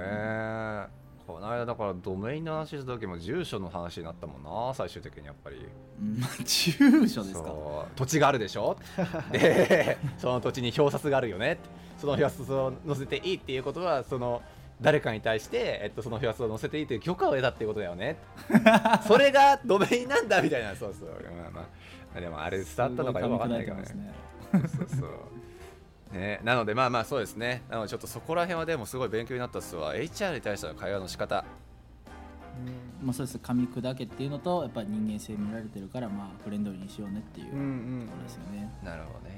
[1.26, 5.56] この間だからドメインの話した時も住所の話になったもんな最終的にやっぱり。
[6.00, 6.20] うん。
[6.44, 7.52] 住所ですか。
[7.96, 8.76] 土地があるでしょ？
[9.32, 11.58] で その土地に表札があるよね。
[11.98, 14.42] その表札を載せていいっていうことはその
[14.80, 18.16] 誰かに対して、えっと、その表札を載せていいという許可を得たっていうことだよね。
[19.06, 21.08] それがドメインなんだみたいなそうそう。
[21.10, 21.68] まあま
[22.16, 22.20] あ。
[22.20, 23.84] でもあれ伝わったのかよくわかんないけどね。
[23.86, 26.16] すごい噛み砕いてそうそう。
[26.16, 27.62] ね、なのでまあまあそうですね。
[27.68, 29.94] なのでちょっとそこら辺はでもすごい勉強になったっすわ。
[29.94, 31.44] HR に対しての会話の仕方。
[33.02, 33.38] まあそうです。
[33.38, 37.64] 噛み砕けっていうのとやっぱり人間性見られてるからまあフレンドリーにしようねっていうとうんう
[38.04, 38.06] ん。
[38.08, 39.34] ころですよね、なるほどね。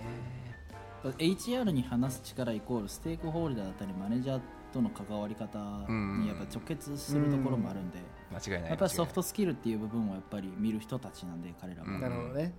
[1.18, 4.40] HR に話す力イコールステークホルダーだったりマネージャー
[4.76, 5.58] との関わり方
[5.88, 7.98] にやっぱ直結するところもあるんで、
[8.30, 12.00] 間違いないやっぱりソフトスキルっていう部分をやっぱり見る人たちなんで彼らも、うん。
[12.00, 12.52] なるほどね。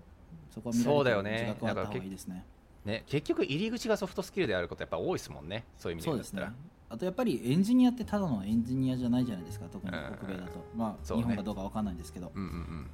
[0.49, 1.31] そこは見られてるそうだよね。
[1.31, 2.45] 自覚はあった方がいいですね。
[2.85, 5.65] ね、結局入り口がソフトスキルであることやっぱ多いですもんね。
[5.77, 6.39] そういう意味でそうですね。
[6.39, 10.17] 言ったらあとやっぱりエンジニアってただのエンジニアじゃないじゃないですか特にうん。
[10.17, 11.17] 北米だと、まあ、ね。
[11.17, 12.89] 日本かどうかわかんないんですけど、うんうんうん。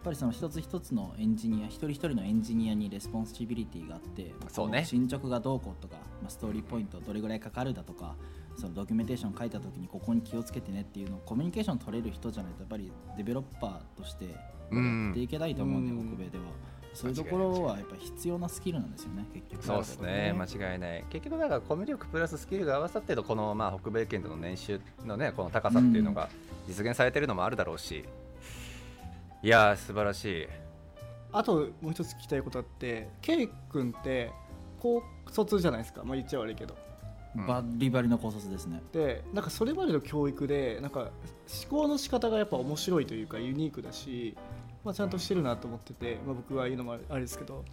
[0.00, 4.84] やっぱりその一つ一つのエンジニア一人一人のエンジニアに responsibility があってそうね。
[4.84, 8.16] 進捗がどうこうとか、まあ、ストーリーポイントどれぐらいかかるだとか
[8.56, 16.44] そのドキュメンテーション書いた時にここに気をつけてねっていうのをコミュニケーション取れる人じゃないとやっぱりデベロッパーとしてやっていけないと思うんで、うん北米では。
[16.92, 21.04] そういうところはやっぱり必要なスキルなんですよね結局そうですね間違いない。
[21.08, 26.28] 結局だからコミュ力プラススキルが合わさってるとこのまあ北米圏での年収のねこの高さっていうのが
[26.66, 28.04] 実現されてるのもあるだろうし、
[29.42, 30.48] いやー素晴らしい。
[31.32, 34.32] あともう一つ聞きたいことあって K 君って
[34.80, 36.76] 高卒じゃないですか、まあ、言っちゃ悪いけど
[37.34, 38.82] バリバリの考察ですね。
[38.92, 41.10] でなんかそれまでの教育でなんか思
[41.82, 44.36] 考の仕方がやっぱ面白いというかユニークだし、
[44.84, 47.64] まあ、ちゃんとしてるなと思ってて、まあ、僕は言うのもあれですけど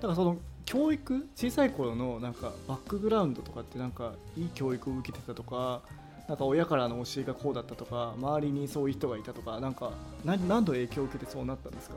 [0.00, 0.36] だからその
[0.66, 5.80] 教育小さい頃のなんかバックグラウンドとかってなんかいい教育を受けてたとか
[6.28, 9.92] なんか親からの教えがこうだったとか周りにそういう人がいたとかなんか
[10.24, 11.94] 何何の影響を受けてそうなったんですか？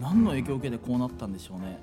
[0.00, 1.78] 何の影響を受けてこうなったんでしょうね。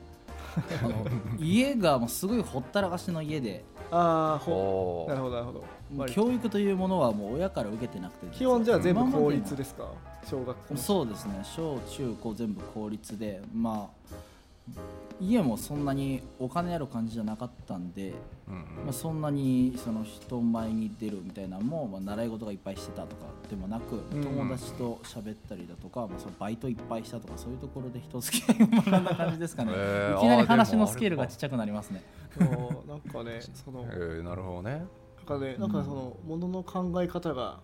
[0.81, 1.05] あの
[1.37, 6.05] 家がもうすごいほったらかしの家でああほなるほどなるほど。
[6.07, 9.85] 教育というものはもう親から受けてなくて基本じゃあ全部公立ですか？
[10.29, 11.39] 小学校もそうですね。
[11.43, 14.79] 小中高全部公立でまあ
[15.19, 18.13] 家もそんなにお金ある感じじゃなかったんで、
[18.47, 18.85] うんうん。
[18.85, 32.03] まあ、そんなにその人前に出るみたいなのも、まあ、習い事がいっぱいしてたとかでもなくうん友達と喋ったりだとか、まあ、そのバイトいっぱいしたとかそういうところで人付き合いを学んだ感じですかね、 へーいきなり話のスケールがちっちゃくなりますね。
[32.37, 34.85] そうなんかね そのえーなるほどね。
[35.27, 37.59] なんかね、なんかそのものの考え方が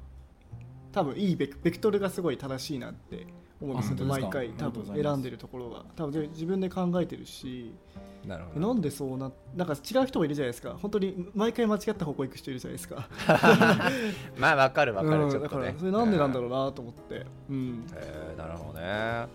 [0.91, 3.26] 多分いいベクベクトルがすごい正しいなって
[4.05, 5.86] 毎回多分選んでるところが。
[5.95, 7.74] 多分で自分で考えてるし。
[8.26, 8.68] なるほど。
[8.68, 10.76] なんでそうななんか違う人もいるじゃないですか。
[10.82, 13.07] 本当に毎回間違った方向行く人いるじゃないですか。
[14.38, 15.66] まあわかるわかる、うんちょっとね。
[15.68, 19.28] だからそれなんでなんだろうなと思って、うん、えーなるほどね。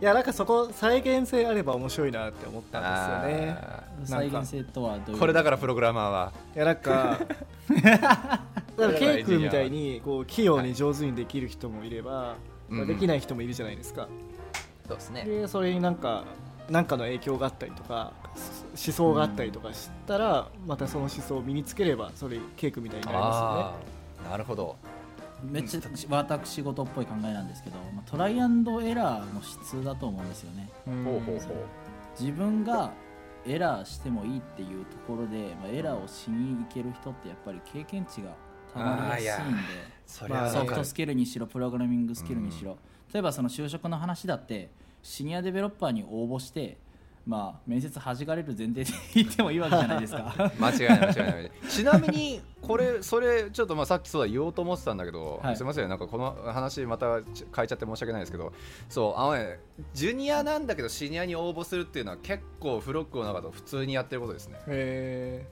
[0.00, 3.56] いやなんかそこ再現性あれば面白いなって思ったんですよね。
[3.60, 5.16] あ再現性とはどういう？
[5.16, 6.32] ーこれだからプログラマーは。
[6.54, 7.20] いやなんか。
[8.76, 14.08] だかケイ君みたいにこう器用に上手にできる人もいれば、うんまあできない人もいるじゃないですか、
[14.86, 15.24] そうですね。
[15.24, 16.24] でそれになんか
[16.70, 18.12] 何かの影響があったりとか
[18.70, 24.76] 思想があったりとかしたら、またその思想を身につければそれケイ君みたいになりまあーなるほど。
[25.42, 30.70] めっちゃ私事っぽい考えなんですけど、まあ、トライアンドエラーの質だと思うんですよね。
[30.84, 31.04] すよね。
[31.04, 31.38] ほうほう。
[31.38, 31.56] ほう
[32.18, 32.92] 自分が
[33.46, 38.30] エラーしてもいいっていうところで、まあ、エラーをしに行ける人ってやっぱり経験値が
[38.72, 39.62] たまりやすいんで
[40.06, 42.76] そりゃソフトスキルにしろプログラミングスキルにしろ、
[43.12, 44.70] 例えばその就職の話だって
[45.02, 46.78] シニアデベロッパーに応募して
[47.26, 50.34] まあ面接弾かれる前提で言ってもいいわけじゃないですか。
[50.60, 51.50] 間違いない間違いない。
[51.68, 55.56] ちなみにこれそれちょっとまあさっきそうだ言おうと思ってたんだけど、はい。
[55.56, 58.52] すみませんなんかこの話またち変えちゃって申し訳ないですけど。
[58.90, 59.58] そうあのね
[59.94, 64.58] ジュニアなんだけどシニアに応募するっていうのは結構フロックの中で普通にやってることですね。
[64.66, 65.46] へ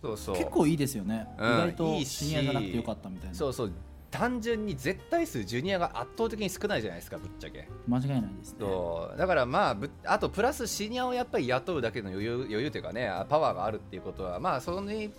[0.00, 0.36] そうそう。
[0.36, 1.48] 結構いいですよね、うん。
[1.48, 3.34] 意外とシニアじゃなくてよかったみたいな。
[3.34, 3.72] そうそう
[4.10, 7.68] 単純に絶対数ジュニアが圧倒的に少ないじゃないですかぶっちゃけ。
[7.86, 8.56] 間違いないですね。
[8.60, 9.18] そう。
[9.18, 15.12] だからまあぶあとプラスシニアをやっぱり雇うだけの余裕余裕というかねパワーがあるっていうことはまあそれに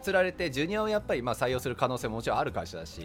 [0.00, 3.04] つられてジュニアをやっぱりまあ採用する可能性ももちろんある会社だし。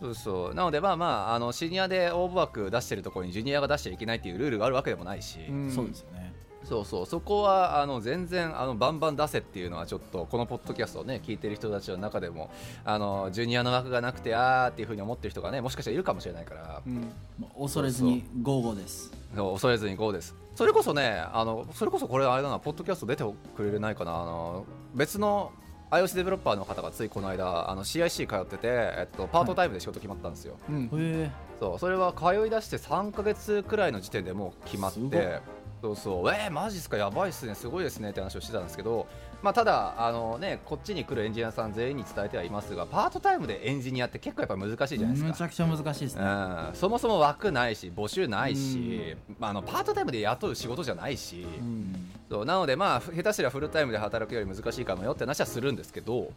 [0.00, 0.54] そうそう。
[0.54, 5.38] なのでまあまああのシニアで応募枠出してるところにジュニアが出しちゃいけないっていうルールがあるわけでもないし、
[5.70, 6.33] そうですよね
[6.64, 12.50] そうそうそこはあの全然あのバンバン出せっていうのはちょっとこのポッドキャストをね聞いてる人たちの中でも
[12.84, 16.82] あのジュニアの枠がなくてあーっていうふうに思ってる人がねもしかしたらいるかもしれないから。
[16.86, 17.12] うん
[17.58, 20.34] 恐れずにゴーゴーですそう恐れずに GO です。
[20.54, 23.24] それこそねあのそれこそこれあれだなポッドキャスト出て
[23.56, 25.50] くれないかなあの別の
[25.90, 30.84] iOS デベロッパーの方がついこの間あの CIC 通ってて、えっと、パートタイムで仕事決まったんですよ、うん。
[30.84, 35.40] へえそうそれは通い出して3か月くらいの時点でもう決まって
[35.82, 36.28] そうそう。
[36.30, 36.96] えー、マジっすか？
[36.96, 37.54] やばいっすね。
[37.54, 38.10] すごいですね。
[38.10, 39.06] って話をしてたんですけど、
[39.42, 45.28] まあ、ただあの、ね、こっちに来るエンジニアさん全員に伝えてはいますがパートタイムでエンジニアって結構やっぱ難しいじゃないですか。
[45.28, 46.22] むちゃくちゃ難しいですね。
[46.22, 52.10] うん、そもそも枠ないし募集ないし、まあ、あのパートタイムで雇う仕事じゃないし、うん。
[52.30, 52.44] そう。
[52.46, 56.32] なのでまあ下手すりゃフルタイムで働くより難しいかもよって話はするんですけど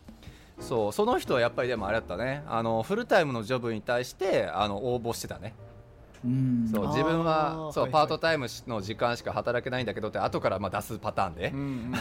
[0.59, 0.91] そう。
[0.91, 2.43] その人はやっぱりでもあれだったね。
[2.47, 5.53] あのフルタイムのジョブに対してあの応募してたね
[6.21, 11.93] そう自分はそう、パートタイムの時間しか働けないんだけどって後からまあ出すパターンでう、ん。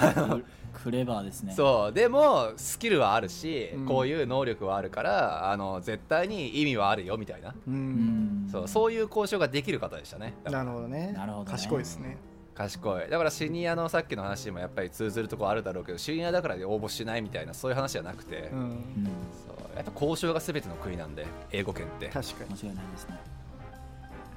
[0.72, 1.52] ク クレバーですね。
[1.54, 1.92] そう。
[1.92, 3.86] でもスキルはあるし、うん。
[3.86, 8.46] こういう能力はあるからあの絶対に意味はあるよみたいな、ううん。
[8.46, 10.34] んそうそういう交渉ができる方でしたね。
[10.44, 11.12] なるほどね。
[11.12, 11.50] なるほどね。
[11.52, 12.16] 賢いですね。
[12.54, 13.10] 賢い。
[13.10, 19.76] だからシニアのさっきの話にもやっぱり通ずるところあるだろうけどシニアだからで応募しないみたいなそういう話じゃなくて、そう。
[19.76, 22.08] やっぱ交渉が全ての国なんで英語圏って。
[22.08, 22.50] 確かに。
[22.54, 23.18] 間違いないですね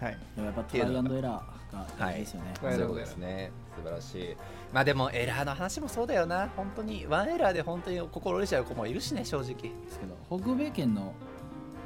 [0.02, 0.18] はい。
[0.36, 1.32] でもやっぱトライアンドエラー
[1.74, 2.74] が大事ですよね、はい。
[2.74, 3.52] そういうことですね。
[3.76, 4.38] 素晴らしい。
[4.74, 6.50] まあでもエラーの話もそうだよな。
[6.56, 7.06] 本当に。
[7.08, 9.54] ワンエラーで本当に心折れちゃう子もいるしね正直。
[9.54, 11.14] ですけど北米圏の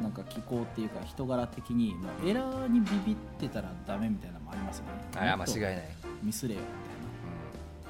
[0.02, 4.92] なんか気候っていうか人柄的にもうエラーにビビってたらダメみたいなのもありますよね。
[5.32, 5.84] あ間違いない、
[6.24, 6.68] ミスれよみ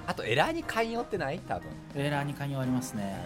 [0.03, 0.09] うん。
[0.09, 1.39] あとエラーに寛容ってない？
[1.39, 1.69] 多分。
[1.93, 3.17] たいなエラーに寛容ありますね。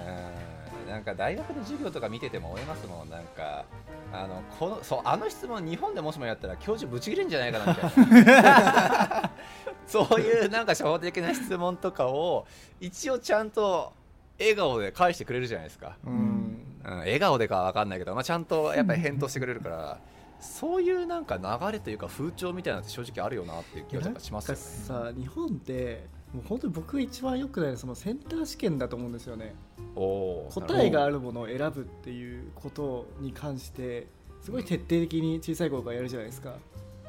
[0.42, 0.47] うん
[0.88, 3.10] なんか大学の授業とか見てても思いますもん。
[3.10, 3.66] なんか
[4.14, 9.32] あのこのそうあの質問日本でもしもやったら教授ぶち切れんじゃないかなみたいな。
[9.86, 12.46] そういうなんか初歩的な質問とかを
[12.80, 13.94] 一応ちゃんと
[14.40, 16.66] 笑顔で返してくれるじゃないですか、うん。
[16.84, 19.98] うん、笑顔でかは分かんないけど、まあ、ちゃんとやっぱり返答してくれるから。
[20.40, 25.20] そういうなんか流れというか風潮みたいなのって正直あるよなっていう気がしますよね。
[25.20, 26.06] 日本って
[26.38, 29.56] もう本当に僕が一番よくないのはそのセンター試験だと思うんですよね。
[29.96, 34.06] 答えがあるものを選ぶっていうことに関して
[34.44, 36.54] すごい徹底的に小さい頃からやるじゃないですか。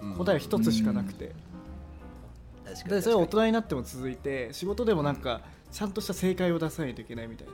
[0.01, 0.15] うん。
[0.15, 1.33] 答えは一つしかなくて。
[2.65, 7.49] 確かにでそれは大人になっても続いて仕事でもなんかちゃんとした正解を出さないといけないみたい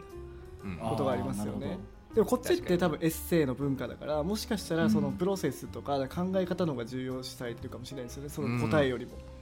[0.64, 1.78] なことがありますよね。
[2.10, 5.14] ほでもこっちって多分エッセイの文化だからもしかしたらそのうん。
[5.14, 8.28] プロセスとか考え方の方が重要視されてるかもしれないですよね。
[8.28, 9.33] その答えよりも、間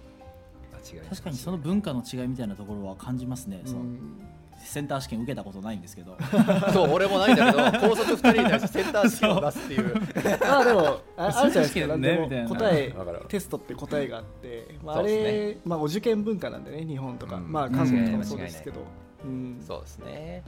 [0.82, 4.20] 違い確かにその文化の違いみたいなところは感じますね、そのうん
[4.64, 6.16] センター試験受けたことないんですけど。
[6.72, 9.94] そう俺もないんだけど高卒2人に対してセンター試験を出すっていう。
[10.40, 12.18] まあでもああるじゃないですかね。
[12.22, 12.94] みたいな答え
[13.28, 17.50] テストって答えがあって、まあ、あれ、まあ、お受験文化なんでね日本とか、うん。
[17.50, 18.80] まあ韓国とかもそうですけど、
[19.24, 19.60] うん。
[19.66, 20.42] そうですね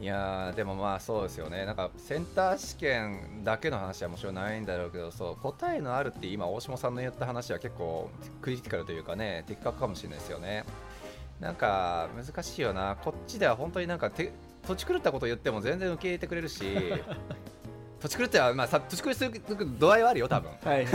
[0.00, 1.64] いやでもまあそうですよね。
[1.64, 8.10] なんかセンター試験だけの話はもちろんないんだろうけどそう答えのあるって今大下さんの言った話は結構
[8.42, 10.64] クリティカルというかね的確かもしれないですよね。
[11.40, 12.96] なんか難しいよな。
[13.02, 16.64] こっちでは本当になんか土地狂ったこと言っても全然受け入れてくれるし
[18.00, 19.32] 土地狂ってはまあさ土地狂いする
[19.78, 20.50] 度合いはあるよ多分。
[20.62, 20.86] はい。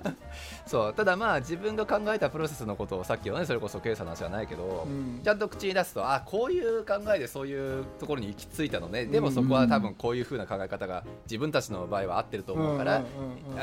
[0.66, 0.94] そう。
[0.94, 5.20] ただまあ自分が考えたプロセスのことをさっきのねそれこそケイさんの話じゃないけど、うん。
[5.22, 9.06] ちゃんと口に出すとあこういう考えでそういうところに行き着いたのね。
[9.06, 13.02] でもそこは多分こういう風な考え方が自分たちの場合は合ってると思うから、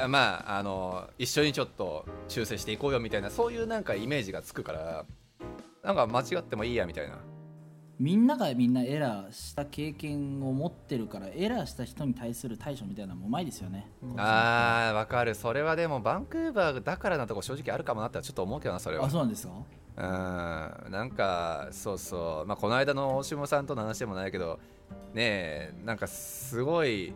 [0.07, 5.05] まああの一緒にちょっと修正していこうよみたいなそういうなんかイメージがつくから
[5.83, 7.17] なんか間違ってもいいやみたいな
[8.01, 15.35] みんながみんなエラーした経験を持ってるからエラーした人に対する対処みたいなのもうまいですよね、あーわかる。
[15.35, 19.05] それはでもバンクーバーだからなとこ正直あるかもなってちょっと思うけどなそれは。
[19.05, 19.53] あそうなんですか？
[19.97, 20.91] うん。
[20.91, 24.59] なんかそうそう、まあ、この間の大下さんとの話でもないけど
[25.13, 27.13] ねえなんかすごい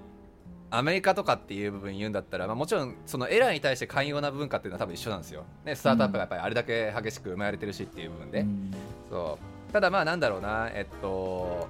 [0.69, 8.71] アメリカとかっていう部分言うんだったら、まあ、もちろんそのエラーに対して寛容な文化っていうのは多分一緒なんですよ、ね、スタートアップがやっぱりあれだけ激しく生まれてるしっていう部分で、うん。
[9.09, 11.67] そうただまあなんだろうなえっと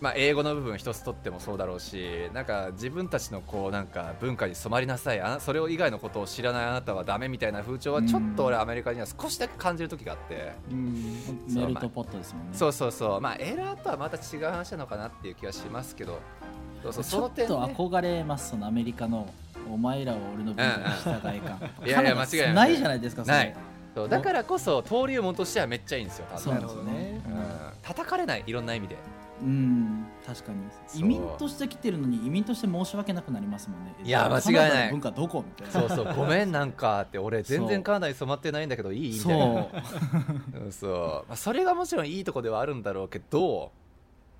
[0.00, 5.20] まあ、英語の部分一つとってもそうだろうしなんか自分たちのこうなんか文化に染まりなさい。
[5.20, 11.22] あそれ以外のことを知らないあなたはダメみたいな風潮はちょっと俺アメリカには少しだけ感じる時があって、うん。
[11.48, 12.50] メルトポットですもんね。
[12.52, 13.20] そうそうそう。
[13.20, 16.18] まあエラーとはまた違う話なのかなっていう気がしますけど。
[16.82, 19.28] そうそうちょっとね、憧れますそのアメリカの。
[19.70, 22.54] お前らは俺の文化に従いかいやいや間違いない。
[22.54, 23.36] ないじゃないですかそれ。
[23.36, 23.56] ない
[23.96, 26.54] そうだからこそ登竜門としてはめっちゃいいんですよ多分。
[26.54, 27.20] なるほどね。
[27.26, 27.42] うん。
[27.80, 28.96] 叩かれないいろんな意味で。
[29.40, 30.06] うん。
[30.26, 30.58] 確かに
[30.94, 33.94] 移民として来てるのに移民として申し訳なくなりますもんね。
[34.04, 34.90] いや間違いない。
[34.90, 35.88] 文化どこみたいな。
[35.88, 36.14] そうそう。
[36.14, 39.18] ごめんなんかって俺全然カナダに染まってないんだけどいい？
[39.18, 39.44] みたいな。
[39.44, 39.70] そ
[40.58, 40.60] う。
[40.66, 40.90] うんそう、
[41.28, 43.72] まあ、それがもちろんいいとこではあるんだろうけど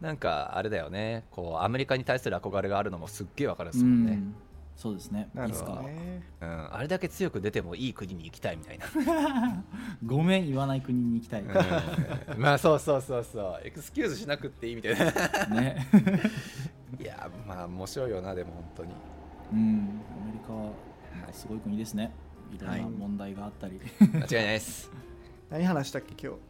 [0.03, 1.25] なんかあれだよね。
[1.31, 4.23] こうアメリカに対する憧れがあるのもすっげえわかるんですもんね、
[4.77, 5.31] そうですね。
[5.35, 6.23] ないるほどね。
[6.41, 8.85] うん、あれだけ強く出てもいい国に行きたいみたいな、
[10.05, 12.41] ごめん言わない国に行きたい、うん。
[12.41, 13.61] まあそうそうそうそう。
[13.65, 15.47] エクスキューズしなくっていいみたいな。
[15.61, 15.87] ね。
[17.01, 18.93] いやまあ面白いよなでも本当に。
[19.53, 19.59] うん。
[20.23, 20.73] アメリカは
[21.33, 22.13] すごい国ですね。
[22.55, 22.83] いろんはい。
[22.83, 24.91] な問題があったり、間違いないです。
[25.51, 26.41] 何話したっけ今日？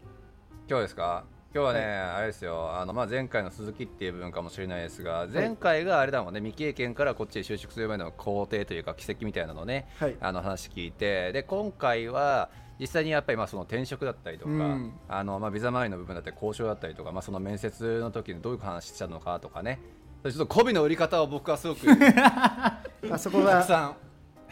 [0.69, 1.25] 今日ですか？
[1.57, 2.71] 今日はね、あれですよ。
[2.79, 10.17] あの、まあ、前回の鈴木っていう部分かもしれないですが前回があれだもんね未経験からこっちへ就職する前の工程というか奇跡みたいなのをねはい。
[10.21, 14.93] あの話聞いてで今回は実際にやっぱりまあその転職だったりとか、うん。
[15.09, 19.79] あのまあビザ周りの部分だったり交渉だったりとか、まあ、その面接の時にどういう話したのかとかね。
[20.25, 22.81] ちょっと媚びの売り方を僕はすごく た
[23.11, 23.97] あそこくがさん、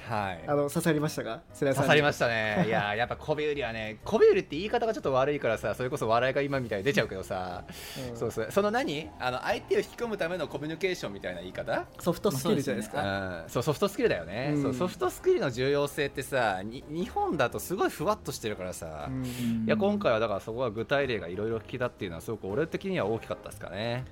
[0.08, 1.40] はい、あの刺さりましたか？
[1.58, 2.64] 刺さりましたね。
[2.68, 7.64] いややっぱ媚び売りはね媚び売りって言い方がちょっと悪いからさそれこそ笑いが今みたいに出ちゃうけどさ、
[8.10, 8.16] うん。
[8.16, 8.48] そうそう。
[8.50, 9.10] その何？
[9.18, 11.86] あの相手を引き込むためのコミュニケーションみたいな言い方？
[11.98, 14.62] ソフトスキルじゃないですまかうん、そうソフトスキルだよね、うん。
[14.62, 19.64] そうソフトスキルの重要性ってさに日本だとすごいふわっとしてるからさ、うん。
[19.66, 24.04] いや今回はだからそこは具体例がいろいろ聞きたっていうのはすごく俺的には大きかったですかね。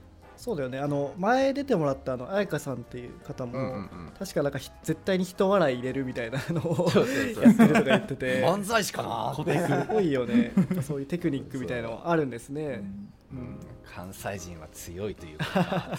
[0.42, 0.80] そうだよね。
[0.80, 4.12] あの前出てもらったあの彩香さんっていう方も、うんうんうん。
[4.18, 8.42] 確かなんかひ絶対に人笑い入れるみたいなのをやってるとか言ってて。
[8.44, 10.52] 漫才師かなって、すごいよね。
[10.82, 12.82] そういうテクニックみたいなのあるんですね
[13.32, 13.58] うん、
[13.94, 15.98] 関西人は強いという か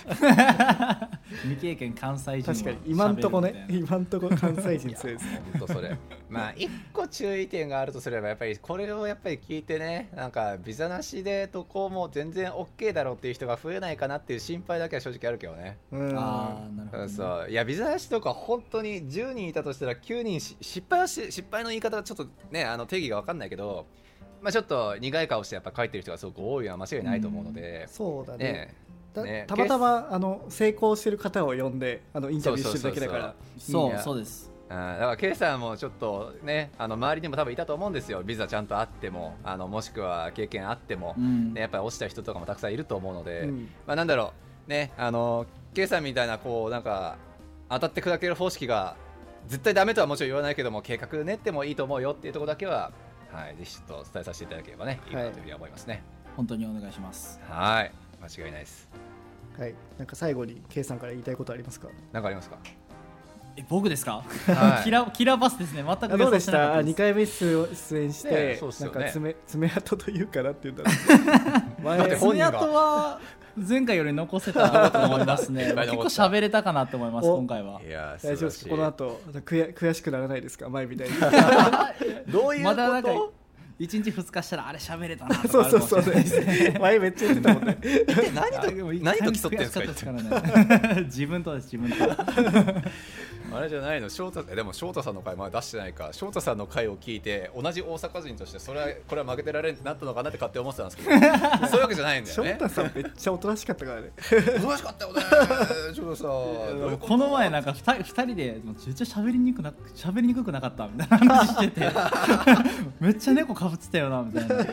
[1.43, 5.41] 未経験関西人は確かに今んとこね今んとこ関西人強いですね。
[5.53, 5.97] 本当それ。
[6.29, 15.77] まあ一個注意点があるとすればやっぱりこれをやっぱり聞いてねなんかビザなしで渡航も全然 OK だろうっていう人が増えないかなっていう心配だけは正直あるけどね。
[15.91, 16.17] うん。
[16.17, 17.51] ああなるほど、そうね、そう。
[17.51, 23.87] いやビザなしとか本当に10人いたとしたら9人し失敗はし失敗の言い方はちょっとねあの定義が分かんないけど
[24.43, 28.75] まあちょっと苦い顔してやっぱ書いてる人がすごく多いのは間違いないと思うので、そうだね。
[29.15, 33.35] ねたまたまあの成功してる方を呼んであのインタビューしてるだけだから。
[33.57, 34.51] そうそうです。
[34.69, 38.21] うん、だから K さんもちょっとねあの周りにも多分いたと思うんですよ。
[38.23, 41.53] ビザちゃんとあってもあのもしくは経験あっても、うん。
[41.53, 43.69] ね、やっぱり落ちた人とかもたくさんいると思うので、うん。
[43.87, 44.33] まあ、なんだろ
[44.67, 44.69] う。
[44.69, 47.17] ねあの K さんみたいなこうなんか
[47.69, 48.95] 当たって砕ける方式が
[49.47, 52.91] 絶対ダメとはもちろん言わないけども計画練ってもいいと思うよっていうところだけは、
[53.33, 55.09] はい、ぜひちょっと伝えさせていただければねい。
[55.11, 56.03] いかなというふうに思いますね。
[56.35, 57.39] 本当にお願いします。
[57.49, 58.89] はい間違いないです。
[59.57, 61.87] はいなんか最後に K さんから言いたいことありますか？
[62.11, 62.57] 何かありますか？
[63.55, 64.83] え僕ですか、はい。
[64.85, 65.83] キラキラバスですね。
[65.83, 66.95] 全くあどうでした？2ったです。
[66.95, 68.95] 回目出出演しねて、そうっすよね。
[68.99, 72.51] なんか爪爪痕というかなっていうんだろう前だって本人が。
[72.51, 73.19] 爪痕は
[73.55, 75.73] 前回より残せたなと思いますね。
[75.77, 77.79] 結構喋れたかなと思いますお今回は。
[77.85, 78.69] いや大丈夫ですか？
[78.71, 80.69] この後悔悔しくならないですか？
[80.69, 81.13] 前みたいに。
[82.31, 83.09] どういうこと、まだなんか
[83.79, 86.03] 1日2日したらあれ喋れたなとそうそうそう
[86.79, 87.77] 前めっちゃ言ってたもんね。
[87.83, 89.81] え何とでも何と競ってんですか
[91.05, 92.15] 自分とです自分と
[93.57, 94.09] あれじゃないの？
[94.09, 96.09] 翔太えでも翔太さんの回まだ出してないか。
[96.11, 101.09] 翔太さんの回を聞いて同じ大阪人としてそれはこれは負けてられんってなったのかなって勝手に思ってたんですけど。
[101.67, 102.57] そういうわけじゃないんだよね。
[102.59, 104.11] 翔太さんめっちゃおとなしかったからね。
[104.61, 105.21] 楽しかったよね
[105.93, 106.97] 翔太さん。
[106.97, 111.91] この前なんか 2, 人人でもうめっちゃ喋りにくくな喋りにくくなかったみたいな話してて。
[112.99, 114.55] めっちゃ猫かぶってたよなみたいな。
[114.55, 114.65] いや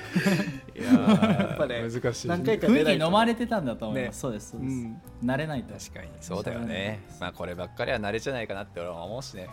[0.92, 2.28] ーやっぱね難しい。
[2.28, 2.92] 何回か雰出ないと。
[2.92, 4.20] 囲気飲まれてたんだと思います、ね。
[4.20, 5.00] そうですそうです、うん。
[5.24, 5.74] 慣れないと。
[5.74, 6.08] 確かに。
[6.20, 7.00] そうだよね。
[7.20, 9.48] まあこればっかりは慣れじゃないかなって俺は思うしね、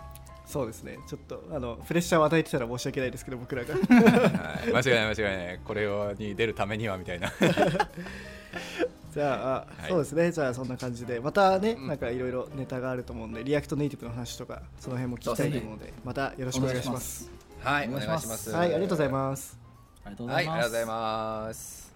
[0.47, 0.97] そうですね。
[1.07, 3.74] ちょっとあのプレッシャーを与えてたら申し訳ないですけど僕らが。
[3.74, 3.80] は
[4.65, 5.59] い、間違いない間違いない。
[5.63, 7.32] これをに出るためにはみたいな。
[9.13, 9.89] じゃあ、はい。
[9.89, 10.32] そうですね。
[10.32, 11.20] じゃあそんな感じで。
[11.20, 11.88] またね、うん。
[11.88, 17.30] なんかいろいろネタがあると思うんで React Native の話とかその辺も聞きたいと思うのでまたよろしくお願いします。
[17.59, 17.88] はい。
[17.88, 18.07] おお願いします。
[18.07, 18.51] 願いします。
[18.51, 19.57] はいありがとうございます。
[20.05, 21.87] ありがとうごはいありがとうございます、ます